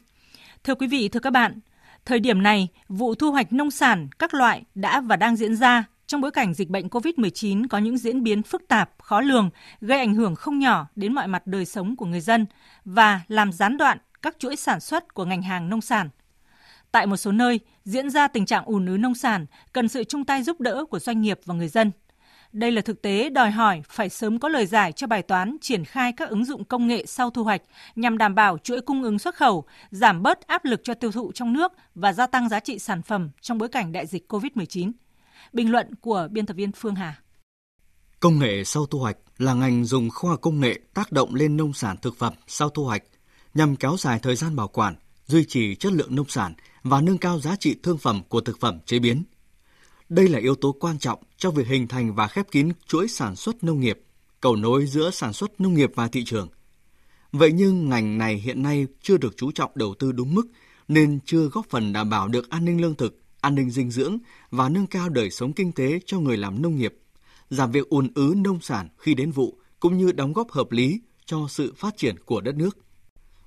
Thưa 0.63 0.75
quý 0.75 0.87
vị, 0.87 1.09
thưa 1.09 1.19
các 1.19 1.29
bạn, 1.29 1.59
thời 2.05 2.19
điểm 2.19 2.43
này, 2.43 2.67
vụ 2.89 3.15
thu 3.15 3.31
hoạch 3.31 3.53
nông 3.53 3.71
sản 3.71 4.07
các 4.19 4.33
loại 4.33 4.63
đã 4.75 5.01
và 5.01 5.15
đang 5.15 5.35
diễn 5.35 5.55
ra 5.55 5.83
trong 6.07 6.21
bối 6.21 6.31
cảnh 6.31 6.53
dịch 6.53 6.69
bệnh 6.69 6.87
COVID-19 6.87 7.67
có 7.67 7.77
những 7.77 7.97
diễn 7.97 8.23
biến 8.23 8.43
phức 8.43 8.67
tạp, 8.67 8.89
khó 8.99 9.21
lường, 9.21 9.49
gây 9.81 9.99
ảnh 9.99 10.15
hưởng 10.15 10.35
không 10.35 10.59
nhỏ 10.59 10.87
đến 10.95 11.13
mọi 11.13 11.27
mặt 11.27 11.47
đời 11.47 11.65
sống 11.65 11.95
của 11.95 12.05
người 12.05 12.21
dân 12.21 12.45
và 12.85 13.21
làm 13.27 13.51
gián 13.51 13.77
đoạn 13.77 13.97
các 14.21 14.35
chuỗi 14.39 14.55
sản 14.55 14.79
xuất 14.79 15.13
của 15.13 15.25
ngành 15.25 15.41
hàng 15.41 15.69
nông 15.69 15.81
sản. 15.81 16.09
Tại 16.91 17.07
một 17.07 17.17
số 17.17 17.31
nơi, 17.31 17.59
diễn 17.85 18.09
ra 18.09 18.27
tình 18.27 18.45
trạng 18.45 18.65
ùn 18.65 18.85
ứ 18.85 18.97
nông 18.97 19.15
sản 19.15 19.45
cần 19.73 19.87
sự 19.87 20.03
chung 20.03 20.25
tay 20.25 20.43
giúp 20.43 20.61
đỡ 20.61 20.85
của 20.89 20.99
doanh 20.99 21.21
nghiệp 21.21 21.39
và 21.45 21.55
người 21.55 21.67
dân– 21.67 21.91
đây 22.55 22.71
là 22.71 22.81
thực 22.81 23.01
tế 23.01 23.29
đòi 23.29 23.51
hỏi 23.51 23.81
phải 23.89 24.09
sớm 24.09 24.39
có 24.39 24.49
lời 24.49 24.65
giải 24.65 24.91
cho 24.91 25.07
bài 25.07 25.21
toán 25.21 25.57
triển 25.61 25.85
khai 25.85 26.11
các 26.11 26.29
ứng 26.29 26.45
dụng 26.45 26.63
công 26.63 26.87
nghệ 26.87 27.05
sau 27.05 27.29
thu 27.29 27.43
hoạch 27.43 27.61
nhằm 27.95 28.17
đảm 28.17 28.35
bảo 28.35 28.57
chuỗi 28.57 28.81
cung 28.81 29.03
ứng 29.03 29.19
xuất 29.19 29.35
khẩu, 29.35 29.65
giảm 29.91 30.23
bớt 30.23 30.47
áp 30.47 30.65
lực 30.65 30.81
cho 30.83 30.93
tiêu 30.93 31.11
thụ 31.11 31.31
trong 31.31 31.53
nước 31.53 31.71
và 31.95 32.13
gia 32.13 32.27
tăng 32.27 32.49
giá 32.49 32.59
trị 32.59 32.79
sản 32.79 33.01
phẩm 33.01 33.29
trong 33.41 33.57
bối 33.57 33.69
cảnh 33.69 33.91
đại 33.91 34.07
dịch 34.07 34.31
COVID-19. 34.33 34.91
Bình 35.53 35.71
luận 35.71 35.95
của 35.95 36.27
biên 36.31 36.45
tập 36.45 36.53
viên 36.53 36.71
Phương 36.71 36.95
Hà. 36.95 37.15
Công 38.19 38.39
nghệ 38.39 38.63
sau 38.63 38.85
thu 38.85 38.99
hoạch 38.99 39.17
là 39.37 39.53
ngành 39.53 39.85
dùng 39.85 40.09
khoa 40.09 40.31
học 40.31 40.41
công 40.41 40.59
nghệ 40.59 40.79
tác 40.93 41.11
động 41.11 41.35
lên 41.35 41.57
nông 41.57 41.73
sản 41.73 41.97
thực 42.01 42.17
phẩm 42.17 42.33
sau 42.47 42.69
thu 42.69 42.85
hoạch 42.85 43.03
nhằm 43.53 43.75
kéo 43.75 43.95
dài 43.99 44.19
thời 44.19 44.35
gian 44.35 44.55
bảo 44.55 44.67
quản, 44.67 44.95
duy 45.25 45.45
trì 45.45 45.75
chất 45.75 45.93
lượng 45.93 46.15
nông 46.15 46.27
sản 46.27 46.53
và 46.83 47.01
nâng 47.01 47.17
cao 47.17 47.39
giá 47.39 47.55
trị 47.55 47.75
thương 47.83 47.97
phẩm 47.97 48.21
của 48.29 48.41
thực 48.41 48.59
phẩm 48.59 48.79
chế 48.85 48.99
biến– 48.99 49.23
đây 50.09 50.27
là 50.27 50.39
yếu 50.39 50.55
tố 50.55 50.71
quan 50.71 50.99
trọng 50.99 51.19
trong 51.37 51.53
việc 51.53 51.67
hình 51.67 51.87
thành 51.87 52.15
và 52.15 52.27
khép 52.27 52.51
kín 52.51 52.71
chuỗi 52.87 53.07
sản 53.07 53.35
xuất 53.35 53.63
nông 53.63 53.79
nghiệp, 53.79 53.99
cầu 54.41 54.55
nối 54.55 54.85
giữa 54.85 55.11
sản 55.11 55.33
xuất 55.33 55.61
nông 55.61 55.73
nghiệp 55.73 55.91
và 55.95 56.07
thị 56.07 56.23
trường. 56.25 56.47
Vậy 57.31 57.51
nhưng 57.51 57.89
ngành 57.89 58.17
này 58.17 58.35
hiện 58.35 58.63
nay 58.63 58.87
chưa 59.01 59.17
được 59.17 59.37
chú 59.37 59.51
trọng 59.51 59.71
đầu 59.75 59.95
tư 59.99 60.11
đúng 60.11 60.35
mức 60.35 60.47
nên 60.87 61.19
chưa 61.25 61.47
góp 61.47 61.65
phần 61.69 61.93
đảm 61.93 62.09
bảo 62.09 62.27
được 62.27 62.49
an 62.49 62.65
ninh 62.65 62.81
lương 62.81 62.95
thực, 62.95 63.19
an 63.41 63.55
ninh 63.55 63.69
dinh 63.69 63.91
dưỡng 63.91 64.17
và 64.51 64.69
nâng 64.69 64.87
cao 64.87 65.09
đời 65.09 65.31
sống 65.31 65.53
kinh 65.53 65.71
tế 65.71 65.99
cho 66.05 66.19
người 66.19 66.37
làm 66.37 66.61
nông 66.61 66.75
nghiệp, 66.75 66.95
giảm 67.49 67.71
việc 67.71 67.89
ùn 67.89 68.07
ứ 68.15 68.33
nông 68.37 68.61
sản 68.61 68.89
khi 68.97 69.13
đến 69.13 69.31
vụ 69.31 69.57
cũng 69.79 69.97
như 69.97 70.11
đóng 70.11 70.33
góp 70.33 70.51
hợp 70.51 70.71
lý 70.71 70.99
cho 71.25 71.47
sự 71.49 71.73
phát 71.77 71.97
triển 71.97 72.15
của 72.25 72.41
đất 72.41 72.55
nước. 72.55 72.77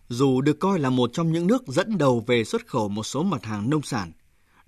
Dù 0.09 0.41
được 0.41 0.59
coi 0.61 0.79
là 0.79 0.91
một 0.91 1.11
trong 1.13 1.33
những 1.33 1.47
nước 1.47 1.67
dẫn 1.67 1.99
đầu 1.99 2.25
về 2.27 2.45
xuất 2.45 2.67
khẩu 2.67 2.89
một 2.89 3.05
số 3.05 3.23
mặt 3.23 3.45
hàng 3.45 3.71
nông 3.71 3.83
sản, 3.83 4.13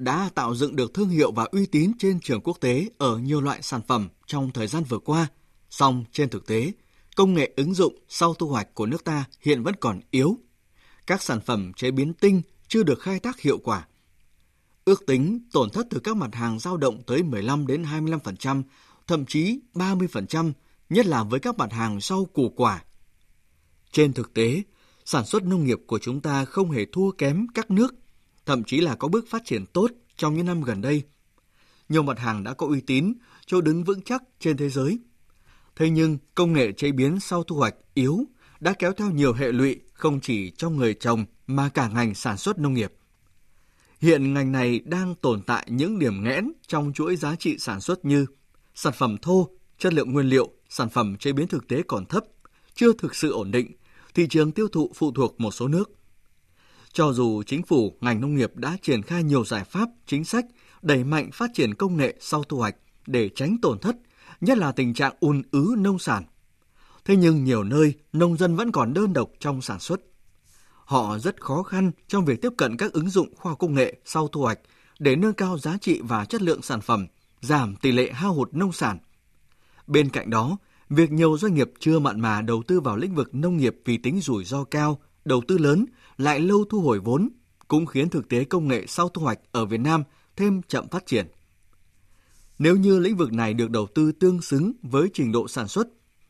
đã 0.00 0.30
tạo 0.34 0.54
dựng 0.54 0.76
được 0.76 0.94
thương 0.94 1.08
hiệu 1.08 1.32
và 1.32 1.44
uy 1.44 1.66
tín 1.66 1.92
trên 1.98 2.20
trường 2.20 2.40
quốc 2.40 2.56
tế 2.60 2.88
ở 2.98 3.18
nhiều 3.18 3.40
loại 3.40 3.62
sản 3.62 3.80
phẩm 3.88 4.08
trong 4.26 4.50
thời 4.50 4.66
gian 4.66 4.84
vừa 4.84 4.98
qua. 4.98 5.26
Song 5.70 6.04
trên 6.12 6.28
thực 6.28 6.46
tế, 6.46 6.72
công 7.16 7.34
nghệ 7.34 7.52
ứng 7.56 7.74
dụng 7.74 7.94
sau 8.08 8.34
thu 8.34 8.48
hoạch 8.48 8.74
của 8.74 8.86
nước 8.86 9.04
ta 9.04 9.24
hiện 9.40 9.62
vẫn 9.62 9.74
còn 9.80 10.00
yếu. 10.10 10.38
Các 11.06 11.22
sản 11.22 11.40
phẩm 11.40 11.72
chế 11.76 11.90
biến 11.90 12.14
tinh 12.14 12.42
chưa 12.68 12.82
được 12.82 13.00
khai 13.00 13.20
thác 13.20 13.40
hiệu 13.40 13.58
quả. 13.58 13.86
Ước 14.84 15.06
tính 15.06 15.40
tổn 15.52 15.70
thất 15.70 15.86
từ 15.90 16.00
các 16.00 16.16
mặt 16.16 16.34
hàng 16.34 16.58
dao 16.58 16.76
động 16.76 17.02
tới 17.06 17.22
15 17.22 17.66
đến 17.66 17.82
25%, 17.82 18.62
thậm 19.06 19.26
chí 19.26 19.60
30%, 19.74 20.52
nhất 20.90 21.06
là 21.06 21.24
với 21.24 21.40
các 21.40 21.58
mặt 21.58 21.72
hàng 21.72 21.98
rau 22.00 22.24
củ 22.24 22.48
quả. 22.56 22.84
Trên 23.92 24.12
thực 24.12 24.34
tế, 24.34 24.62
sản 25.04 25.26
xuất 25.26 25.44
nông 25.44 25.64
nghiệp 25.64 25.78
của 25.86 25.98
chúng 25.98 26.20
ta 26.20 26.44
không 26.44 26.70
hề 26.70 26.86
thua 26.92 27.10
kém 27.10 27.46
các 27.54 27.70
nước 27.70 27.94
thậm 28.50 28.64
chí 28.64 28.80
là 28.80 28.94
có 28.94 29.08
bước 29.08 29.28
phát 29.28 29.44
triển 29.44 29.66
tốt 29.66 29.90
trong 30.16 30.36
những 30.36 30.46
năm 30.46 30.62
gần 30.62 30.80
đây. 30.80 31.02
Nhiều 31.88 32.02
mặt 32.02 32.18
hàng 32.18 32.44
đã 32.44 32.54
có 32.54 32.66
uy 32.66 32.80
tín, 32.80 33.12
chỗ 33.46 33.60
đứng 33.60 33.84
vững 33.84 34.02
chắc 34.02 34.22
trên 34.40 34.56
thế 34.56 34.68
giới. 34.68 34.98
Thế 35.76 35.90
nhưng 35.90 36.18
công 36.34 36.52
nghệ 36.52 36.72
chế 36.72 36.92
biến 36.92 37.20
sau 37.20 37.42
thu 37.42 37.56
hoạch 37.56 37.74
yếu 37.94 38.24
đã 38.60 38.72
kéo 38.72 38.92
theo 38.92 39.10
nhiều 39.10 39.32
hệ 39.32 39.52
lụy 39.52 39.80
không 39.92 40.20
chỉ 40.20 40.50
cho 40.50 40.70
người 40.70 40.94
trồng 40.94 41.24
mà 41.46 41.68
cả 41.68 41.88
ngành 41.88 42.14
sản 42.14 42.36
xuất 42.36 42.58
nông 42.58 42.74
nghiệp. 42.74 42.92
Hiện 44.00 44.34
ngành 44.34 44.52
này 44.52 44.80
đang 44.84 45.14
tồn 45.14 45.42
tại 45.42 45.66
những 45.70 45.98
điểm 45.98 46.24
nghẽn 46.24 46.52
trong 46.66 46.92
chuỗi 46.94 47.16
giá 47.16 47.36
trị 47.36 47.58
sản 47.58 47.80
xuất 47.80 48.04
như 48.04 48.26
sản 48.74 48.92
phẩm 48.96 49.16
thô, 49.22 49.48
chất 49.78 49.92
lượng 49.94 50.12
nguyên 50.12 50.26
liệu, 50.26 50.50
sản 50.68 50.88
phẩm 50.88 51.16
chế 51.16 51.32
biến 51.32 51.48
thực 51.48 51.68
tế 51.68 51.82
còn 51.88 52.06
thấp, 52.06 52.24
chưa 52.74 52.92
thực 52.92 53.14
sự 53.14 53.32
ổn 53.32 53.50
định, 53.50 53.72
thị 54.14 54.26
trường 54.30 54.52
tiêu 54.52 54.68
thụ 54.68 54.92
phụ 54.94 55.12
thuộc 55.12 55.40
một 55.40 55.50
số 55.50 55.68
nước. 55.68 55.99
Cho 56.92 57.12
dù 57.12 57.42
chính 57.42 57.62
phủ, 57.62 57.96
ngành 58.00 58.20
nông 58.20 58.34
nghiệp 58.34 58.52
đã 58.54 58.76
triển 58.82 59.02
khai 59.02 59.22
nhiều 59.22 59.44
giải 59.44 59.64
pháp, 59.64 59.88
chính 60.06 60.24
sách 60.24 60.44
đẩy 60.82 61.04
mạnh 61.04 61.30
phát 61.32 61.50
triển 61.54 61.74
công 61.74 61.96
nghệ 61.96 62.14
sau 62.20 62.44
thu 62.44 62.56
hoạch 62.56 62.76
để 63.06 63.28
tránh 63.34 63.56
tổn 63.62 63.78
thất, 63.78 63.96
nhất 64.40 64.58
là 64.58 64.72
tình 64.72 64.94
trạng 64.94 65.14
ùn 65.20 65.42
ứ 65.50 65.74
nông 65.78 65.98
sản. 65.98 66.24
Thế 67.04 67.16
nhưng 67.16 67.44
nhiều 67.44 67.64
nơi 67.64 67.94
nông 68.12 68.36
dân 68.36 68.56
vẫn 68.56 68.72
còn 68.72 68.94
đơn 68.94 69.12
độc 69.12 69.30
trong 69.38 69.62
sản 69.62 69.80
xuất. 69.80 70.00
Họ 70.84 71.18
rất 71.18 71.40
khó 71.40 71.62
khăn 71.62 71.90
trong 72.08 72.24
việc 72.24 72.42
tiếp 72.42 72.52
cận 72.58 72.76
các 72.76 72.92
ứng 72.92 73.10
dụng 73.10 73.34
khoa 73.36 73.54
công 73.54 73.74
nghệ 73.74 73.96
sau 74.04 74.28
thu 74.28 74.40
hoạch 74.40 74.58
để 74.98 75.16
nâng 75.16 75.32
cao 75.32 75.58
giá 75.58 75.76
trị 75.80 76.00
và 76.02 76.24
chất 76.24 76.42
lượng 76.42 76.62
sản 76.62 76.80
phẩm, 76.80 77.06
giảm 77.40 77.76
tỷ 77.76 77.92
lệ 77.92 78.12
hao 78.12 78.34
hụt 78.34 78.54
nông 78.54 78.72
sản. 78.72 78.98
Bên 79.86 80.08
cạnh 80.08 80.30
đó, 80.30 80.56
việc 80.88 81.12
nhiều 81.12 81.38
doanh 81.38 81.54
nghiệp 81.54 81.70
chưa 81.78 81.98
mặn 81.98 82.20
mà 82.20 82.42
đầu 82.42 82.62
tư 82.66 82.80
vào 82.80 82.96
lĩnh 82.96 83.14
vực 83.14 83.34
nông 83.34 83.56
nghiệp 83.56 83.76
vì 83.84 83.96
tính 83.96 84.20
rủi 84.20 84.44
ro 84.44 84.64
cao, 84.64 85.00
đầu 85.30 85.42
tư 85.48 85.58
lớn, 85.58 85.86
lại 86.18 86.40
lâu 86.40 86.64
thu 86.70 86.80
hồi 86.80 86.98
vốn, 86.98 87.28
cũng 87.68 87.86
khiến 87.86 88.08
thực 88.08 88.28
tế 88.28 88.44
công 88.44 88.68
nghệ 88.68 88.84
sau 88.88 89.08
thu 89.08 89.22
hoạch 89.22 89.38
ở 89.52 89.66
Việt 89.66 89.80
Nam 89.80 90.04
thêm 90.36 90.62
chậm 90.62 90.88
phát 90.88 91.06
triển. 91.06 91.26
Nếu 92.58 92.76
như 92.76 92.98
lĩnh 92.98 93.16
vực 93.16 93.32
này 93.32 93.54
được 93.54 93.70
đầu 93.70 93.86
tư 93.94 94.12
tương 94.12 94.42
xứng 94.42 94.72
với 94.82 95.08
trình 95.14 95.32
độ 95.32 95.48
sản 95.48 95.68
xuất, 95.68 95.88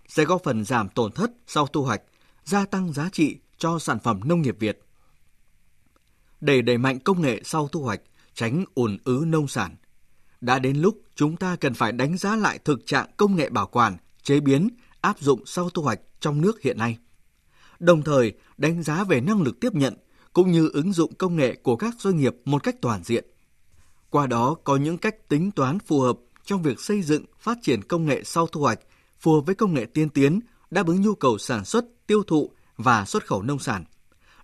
sẽ 0.09 0.25
góp 0.25 0.43
phần 0.45 0.65
giảm 0.65 0.89
tổn 0.89 1.13
thất 1.13 1.31
sau 1.47 1.67
thu 1.67 1.83
hoạch, 1.83 2.03
gia 2.45 2.67
tăng 2.67 2.93
giá 2.93 3.09
trị 3.13 3.37
cho 3.59 3.79
sản 3.79 3.99
phẩm 4.05 4.21
nông 4.25 4.43
nghiệp 4.43 4.57
Việt. 4.59 4.81
Để 6.41 6.63
đẩy 6.63 6.79
mạnh 6.79 6.99
công 7.01 7.23
nghệ 7.23 7.41
sau 7.45 7.69
thu 7.69 7.83
hoạch, 7.83 8.01
tránh 8.35 8.65
ùn 8.75 8.99
ứ 9.05 9.25
nông 9.27 9.49
sản, 9.49 9.77
đã 10.41 10.59
đến 10.59 10.77
lúc 10.77 10.95
chúng 11.15 11.37
ta 11.37 11.57
cần 11.57 11.75
phải 11.75 11.93
đánh 11.93 12.19
giá 12.19 12.37
lại 12.37 12.59
thực 12.65 12.87
trạng 12.87 13.11
công 13.17 13.37
nghệ 13.37 13.49
bảo 13.51 13.67
quản, 13.67 13.97
chế 14.23 14.41
biến, 14.41 14.69
áp 15.01 15.21
dụng 15.21 15.47
sau 15.47 15.71
thu 15.71 15.83
hoạch 15.83 16.01
trong 16.21 16.41
nước 16.41 16.63
hiện 16.63 16.79
nay. 16.79 16.99
Đồng 17.81 18.03
thời, 18.03 18.33
đánh 18.59 18.83
giá 18.83 19.05
về 19.05 19.21
năng 19.21 19.43
lực 19.43 19.61
tiếp 19.61 19.75
nhận 19.75 19.95
cũng 20.33 20.53
như 20.53 20.71
ứng 20.73 20.93
dụng 20.93 21.15
công 21.15 21.37
nghệ 21.37 21.55
của 21.55 21.77
các 21.77 21.95
doanh 21.99 22.17
nghiệp 22.17 22.37
một 22.45 22.63
cách 22.63 22.77
toàn 22.81 23.03
diện. 23.05 23.25
Qua 24.11 24.27
đó 24.27 24.57
có 24.65 24.77
những 24.77 24.99
cách 24.99 25.29
tính 25.29 25.51
toán 25.51 25.79
phù 25.79 26.01
hợp 26.01 26.19
trong 26.45 26.63
việc 26.63 26.81
xây 26.81 27.03
dựng, 27.03 27.25
phát 27.39 27.59
triển 27.63 27.83
công 27.83 28.07
nghệ 28.07 28.23
sau 28.25 28.47
thu 28.47 28.61
hoạch 28.61 28.81
phù 29.19 29.35
hợp 29.35 29.41
với 29.41 29.55
công 29.55 29.75
nghệ 29.75 29.85
tiên 29.85 30.09
tiến, 30.09 30.41
đáp 30.71 30.87
ứng 30.87 31.03
nhu 31.03 31.15
cầu 31.15 31.39
sản 31.39 31.65
xuất, 31.65 31.85
tiêu 32.07 32.23
thụ 32.27 32.51
và 32.77 33.05
xuất 33.05 33.27
khẩu 33.27 33.43
nông 33.43 33.59
sản, 33.59 33.85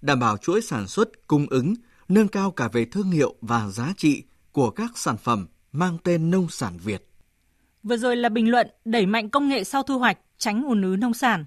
đảm 0.01 0.21
bảo 0.21 0.37
chuỗi 0.37 0.63
sản 0.63 0.87
xuất, 0.89 1.27
cung 1.27 1.47
ứng, 1.51 1.75
nâng 2.09 2.29
cao 2.29 2.51
cả 2.51 2.69
về 2.69 2.85
thương 2.85 3.11
hiệu 3.11 3.35
và 3.41 3.69
giá 3.69 3.93
trị 3.97 4.23
của 4.53 4.71
các 4.71 4.99
sản 4.99 5.17
phẩm 5.17 5.47
mang 5.73 5.99
tên 6.05 6.31
nông 6.31 6.49
sản 6.51 6.79
Việt. 6.85 7.09
Vừa 7.83 7.97
rồi 7.97 8.17
là 8.17 8.29
bình 8.29 8.51
luận 8.51 8.67
đẩy 8.85 9.07
mạnh 9.07 9.31
công 9.31 9.49
nghệ 9.49 9.65
sau 9.65 9.83
thu 9.83 9.99
hoạch, 9.99 10.19
tránh 10.39 10.65
ùn 10.65 10.83
ứ 10.83 10.97
nông 10.97 11.15
sản. 11.15 11.45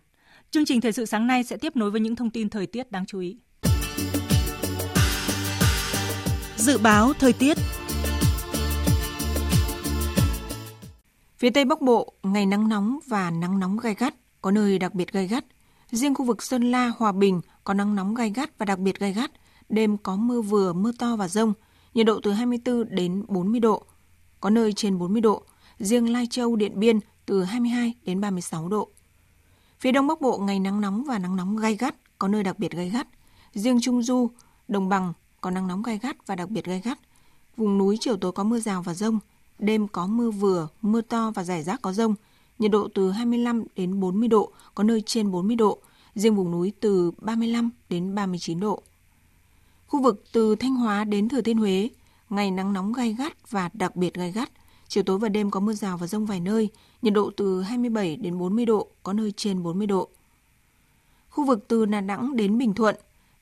Chương 0.52 0.66
trình 0.66 0.82
thời 0.82 0.92
sự 0.92 1.06
sáng 1.06 1.28
nay 1.28 1.44
sẽ 1.44 1.58
tiếp 1.58 1.76
nối 1.76 1.92
với 1.92 2.02
những 2.02 2.16
thông 2.16 2.30
tin 2.30 2.50
thời 2.50 2.68
tiết 2.68 2.92
đáng 2.92 3.06
chú 3.06 3.20
ý. 3.20 3.38
Dự 6.56 6.78
báo 6.78 7.14
thời 7.14 7.34
tiết 7.34 7.58
Phía 11.38 11.50
Tây 11.50 11.66
Bắc 11.66 11.82
Bộ, 11.82 12.14
ngày 12.24 12.46
nắng 12.46 12.70
nóng 12.70 13.00
và 13.08 13.32
nắng 13.32 13.60
nóng 13.60 13.78
gai 13.78 13.96
gắt, 13.96 14.16
có 14.42 14.52
nơi 14.52 14.80
đặc 14.80 14.94
biệt 14.94 15.12
gai 15.12 15.28
gắt. 15.28 15.46
Riêng 15.92 16.16
khu 16.16 16.26
vực 16.26 16.44
Sơn 16.44 16.72
La, 16.72 16.92
Hòa 16.98 17.12
Bình 17.12 17.42
có 17.64 17.74
nắng 17.74 17.96
nóng 17.96 18.16
gai 18.16 18.32
gắt 18.36 18.58
và 18.58 18.66
đặc 18.66 18.80
biệt 18.80 19.00
gai 19.00 19.14
gắt. 19.14 19.32
Đêm 19.70 19.98
có 19.98 20.16
mưa 20.16 20.42
vừa, 20.42 20.74
mưa 20.74 20.92
to 21.00 21.16
và 21.16 21.28
rông, 21.28 21.54
nhiệt 21.94 22.06
độ 22.06 22.20
từ 22.24 22.32
24 22.32 22.96
đến 22.96 23.24
40 23.28 23.60
độ, 23.60 23.86
có 24.40 24.50
nơi 24.50 24.74
trên 24.74 24.98
40 24.98 25.22
độ. 25.22 25.44
Riêng 25.80 26.14
Lai 26.14 26.28
Châu, 26.30 26.56
Điện 26.56 26.80
Biên 26.80 27.00
từ 27.26 27.44
22 27.44 27.94
đến 28.04 28.22
36 28.22 28.70
độ. 28.70 28.90
Phía 29.80 29.92
Đông 29.92 30.08
Bắc 30.08 30.22
Bộ 30.22 30.38
ngày 30.38 30.60
nắng 30.60 30.82
nóng 30.82 31.04
và 31.04 31.20
nắng 31.20 31.36
nóng 31.36 31.58
gai 31.58 31.76
gắt, 31.76 31.96
có 32.18 32.28
nơi 32.28 32.44
đặc 32.44 32.60
biệt 32.60 32.72
gai 32.72 32.90
gắt. 32.90 33.08
Riêng 33.54 33.82
Trung 33.82 34.04
Du, 34.04 34.30
Đồng 34.68 34.90
Bằng 34.90 35.14
có 35.42 35.52
nắng 35.52 35.68
nóng 35.68 35.84
gai 35.84 36.00
gắt 36.02 36.28
và 36.28 36.36
đặc 36.36 36.50
biệt 36.50 36.66
gai 36.66 36.82
gắt. 36.86 37.00
Vùng 37.58 37.78
núi 37.78 37.98
chiều 38.00 38.18
tối 38.18 38.32
có 38.32 38.44
mưa 38.44 38.60
rào 38.60 38.82
và 38.82 38.94
rông, 38.94 39.20
đêm 39.60 39.88
có 39.88 40.08
mưa 40.08 40.32
vừa, 40.32 40.68
mưa 40.82 41.02
to 41.02 41.32
và 41.36 41.44
rải 41.44 41.64
rác 41.64 41.82
có 41.82 41.94
rông, 41.94 42.16
nhiệt 42.60 42.72
độ 42.72 42.88
từ 42.94 43.12
25 43.12 43.64
đến 43.76 44.00
40 44.00 44.28
độ, 44.28 44.52
có 44.76 44.84
nơi 44.84 45.04
trên 45.06 45.32
40 45.32 45.56
độ, 45.56 45.80
riêng 46.16 46.36
vùng 46.36 46.52
núi 46.52 46.74
từ 46.80 47.12
35 47.18 47.70
đến 47.90 48.16
39 48.16 48.60
độ. 48.60 48.82
Khu 49.88 50.02
vực 50.02 50.24
từ 50.32 50.56
Thanh 50.56 50.76
Hóa 50.76 51.04
đến 51.04 51.30
Thừa 51.30 51.42
Thiên 51.42 51.58
Huế, 51.58 51.90
ngày 52.30 52.52
nắng 52.52 52.74
nóng 52.74 52.94
gai 52.94 53.14
gắt 53.14 53.52
và 53.52 53.70
đặc 53.74 53.96
biệt 53.96 54.14
gai 54.14 54.32
gắt, 54.32 54.50
chiều 54.90 55.04
tối 55.04 55.20
và 55.20 55.30
đêm 55.30 55.52
có 55.52 55.60
mưa 55.60 55.74
rào 55.74 55.98
và 55.98 56.08
rông 56.08 56.26
vài 56.26 56.40
nơi, 56.40 56.70
nhiệt 57.02 57.14
độ 57.14 57.32
từ 57.38 57.62
27 57.62 58.16
đến 58.16 58.38
40 58.38 58.66
độ, 58.66 58.88
có 59.04 59.14
nơi 59.14 59.34
trên 59.38 59.64
40 59.64 59.88
độ. 59.88 60.10
Khu 61.30 61.46
vực 61.46 61.66
từ 61.68 61.86
Đà 61.86 62.02
Nẵng 62.02 62.36
đến 62.36 62.58
Bình 62.58 62.74
Thuận, 62.74 62.96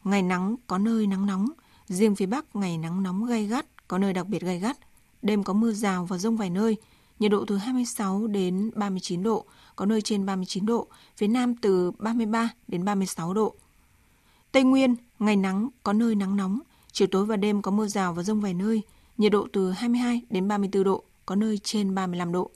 ngày 0.03 0.21
nắng 0.21 0.55
có 0.67 0.77
nơi 0.77 1.07
nắng 1.07 1.25
nóng, 1.25 1.49
riêng 1.87 2.15
phía 2.15 2.25
Bắc 2.25 2.55
ngày 2.55 2.77
nắng 2.77 3.03
nóng 3.03 3.25
gay 3.25 3.45
gắt, 3.45 3.87
có 3.87 3.97
nơi 3.97 4.13
đặc 4.13 4.27
biệt 4.27 4.41
gay 4.41 4.59
gắt, 4.59 4.77
đêm 5.21 5.43
có 5.43 5.53
mưa 5.53 5.71
rào 5.71 6.05
và 6.05 6.17
rông 6.17 6.37
vài 6.37 6.49
nơi, 6.49 6.77
nhiệt 7.19 7.31
độ 7.31 7.45
từ 7.45 7.57
26 7.57 8.27
đến 8.27 8.71
39 8.75 9.23
độ, 9.23 9.45
có 9.75 9.85
nơi 9.85 10.01
trên 10.01 10.25
39 10.25 10.65
độ, 10.65 10.87
phía 11.17 11.27
Nam 11.27 11.55
từ 11.55 11.91
33 11.91 12.49
đến 12.67 12.85
36 12.85 13.33
độ. 13.33 13.55
Tây 14.51 14.63
Nguyên, 14.63 14.95
ngày 15.19 15.35
nắng, 15.35 15.69
có 15.83 15.93
nơi 15.93 16.15
nắng 16.15 16.35
nóng, 16.35 16.59
chiều 16.91 17.07
tối 17.11 17.25
và 17.25 17.37
đêm 17.37 17.61
có 17.61 17.71
mưa 17.71 17.87
rào 17.87 18.13
và 18.13 18.23
rông 18.23 18.41
vài 18.41 18.53
nơi, 18.53 18.81
nhiệt 19.17 19.31
độ 19.31 19.47
từ 19.53 19.71
22 19.71 20.21
đến 20.29 20.47
34 20.47 20.83
độ, 20.83 21.03
có 21.27 21.35
nơi 21.35 21.57
trên 21.63 21.95
35 21.95 22.31
độ. 22.31 22.51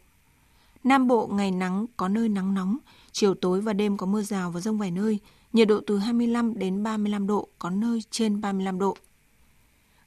Nam 0.83 1.07
Bộ, 1.07 1.27
ngày 1.27 1.51
nắng, 1.51 1.85
có 1.97 2.07
nơi 2.07 2.29
nắng 2.29 2.53
nóng, 2.53 2.77
chiều 3.11 3.33
tối 3.33 3.61
và 3.61 3.73
đêm 3.73 3.97
có 3.97 4.05
mưa 4.05 4.21
rào 4.21 4.51
và 4.51 4.59
rông 4.59 4.77
vài 4.77 4.91
nơi, 4.91 5.19
nhiệt 5.53 5.67
độ 5.67 5.79
từ 5.87 5.97
25 5.97 6.59
đến 6.59 6.83
35 6.83 7.27
độ, 7.27 7.47
có 7.59 7.69
nơi 7.69 8.03
trên 8.11 8.41
35 8.41 8.79
độ. 8.79 8.97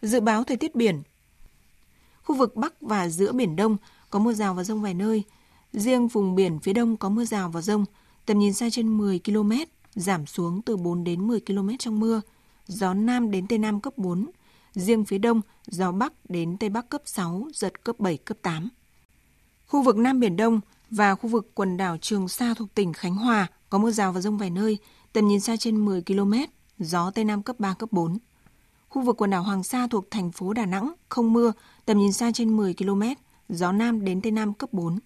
Dự 0.02 0.20
báo 0.20 0.44
thời 0.44 0.56
tiết 0.56 0.74
biển, 0.74 1.02
Khu 2.24 2.36
vực 2.36 2.56
Bắc 2.56 2.80
và 2.80 3.08
giữa 3.08 3.32
Biển 3.32 3.56
Đông 3.56 3.76
có 4.10 4.18
mưa 4.18 4.32
rào 4.32 4.54
và 4.54 4.64
rông 4.64 4.82
vài 4.82 4.94
nơi. 4.94 5.22
Riêng 5.72 6.08
vùng 6.08 6.34
biển 6.34 6.58
phía 6.58 6.72
Đông 6.72 6.96
có 6.96 7.08
mưa 7.08 7.24
rào 7.24 7.50
và 7.50 7.60
rông, 7.60 7.84
tầm 8.26 8.38
nhìn 8.38 8.52
xa 8.52 8.70
trên 8.70 8.98
10 8.98 9.20
km, 9.24 9.52
giảm 9.94 10.26
xuống 10.26 10.62
từ 10.62 10.76
4 10.76 11.04
đến 11.04 11.26
10 11.26 11.40
km 11.40 11.68
trong 11.78 12.00
mưa. 12.00 12.20
Gió 12.66 12.94
Nam 12.94 13.30
đến 13.30 13.46
Tây 13.46 13.58
Nam 13.58 13.80
cấp 13.80 13.98
4. 13.98 14.26
Riêng 14.74 15.04
phía 15.04 15.18
Đông, 15.18 15.40
gió 15.66 15.92
Bắc 15.92 16.12
đến 16.28 16.56
Tây 16.58 16.70
Bắc 16.70 16.88
cấp 16.88 17.02
6, 17.04 17.48
giật 17.54 17.84
cấp 17.84 17.98
7, 17.98 18.16
cấp 18.16 18.38
8. 18.42 18.68
Khu 19.66 19.82
vực 19.82 19.96
Nam 19.96 20.20
Biển 20.20 20.36
Đông 20.36 20.60
và 20.90 21.14
khu 21.14 21.28
vực 21.28 21.50
quần 21.54 21.76
đảo 21.76 21.96
Trường 22.00 22.28
Sa 22.28 22.54
thuộc 22.54 22.74
tỉnh 22.74 22.92
Khánh 22.92 23.14
Hòa 23.14 23.46
có 23.70 23.78
mưa 23.78 23.90
rào 23.90 24.12
và 24.12 24.20
rông 24.20 24.38
vài 24.38 24.50
nơi, 24.50 24.78
tầm 25.12 25.28
nhìn 25.28 25.40
xa 25.40 25.56
trên 25.56 25.84
10 25.84 26.02
km, 26.02 26.32
gió 26.78 27.10
Tây 27.10 27.24
Nam 27.24 27.42
cấp 27.42 27.60
3, 27.60 27.74
cấp 27.74 27.92
4. 27.92 28.18
Khu 28.88 29.02
vực 29.02 29.16
quần 29.16 29.30
đảo 29.30 29.42
Hoàng 29.42 29.62
Sa 29.62 29.86
thuộc 29.90 30.10
thành 30.10 30.32
phố 30.32 30.52
Đà 30.52 30.66
Nẵng 30.66 30.94
không 31.08 31.32
mưa, 31.32 31.52
tầm 31.84 31.98
nhìn 31.98 32.12
xa 32.12 32.30
trên 32.34 32.56
10 32.56 32.74
km, 32.74 33.02
gió 33.48 33.72
Nam 33.72 34.04
đến 34.04 34.20
Tây 34.20 34.32
Nam 34.32 34.54
cấp 34.54 34.72
4. 34.72 34.98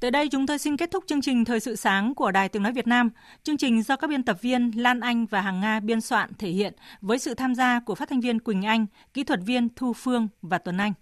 Tới 0.00 0.10
đây 0.10 0.28
chúng 0.28 0.46
tôi 0.46 0.58
xin 0.58 0.76
kết 0.76 0.90
thúc 0.90 1.04
chương 1.06 1.20
trình 1.20 1.44
Thời 1.44 1.60
sự 1.60 1.76
sáng 1.76 2.14
của 2.14 2.30
Đài 2.30 2.48
Tiếng 2.48 2.62
Nói 2.62 2.72
Việt 2.72 2.86
Nam. 2.86 3.10
Chương 3.42 3.56
trình 3.56 3.82
do 3.82 3.96
các 3.96 4.10
biên 4.10 4.22
tập 4.22 4.42
viên 4.42 4.70
Lan 4.76 5.00
Anh 5.00 5.26
và 5.26 5.40
Hằng 5.40 5.60
Nga 5.60 5.80
biên 5.80 6.00
soạn 6.00 6.30
thể 6.38 6.48
hiện 6.48 6.74
với 7.00 7.18
sự 7.18 7.34
tham 7.34 7.54
gia 7.54 7.80
của 7.80 7.94
phát 7.94 8.08
thanh 8.08 8.20
viên 8.20 8.40
Quỳnh 8.40 8.62
Anh, 8.62 8.86
kỹ 9.14 9.24
thuật 9.24 9.40
viên 9.46 9.68
Thu 9.76 9.92
Phương 9.92 10.28
và 10.42 10.58
Tuấn 10.58 10.76
Anh. 10.76 10.92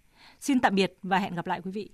Xin 0.40 0.60
tạm 0.60 0.74
biệt 0.74 0.98
và 1.02 1.18
hẹn 1.18 1.34
gặp 1.34 1.46
lại 1.46 1.60
quý 1.64 1.70
vị. 1.70 1.90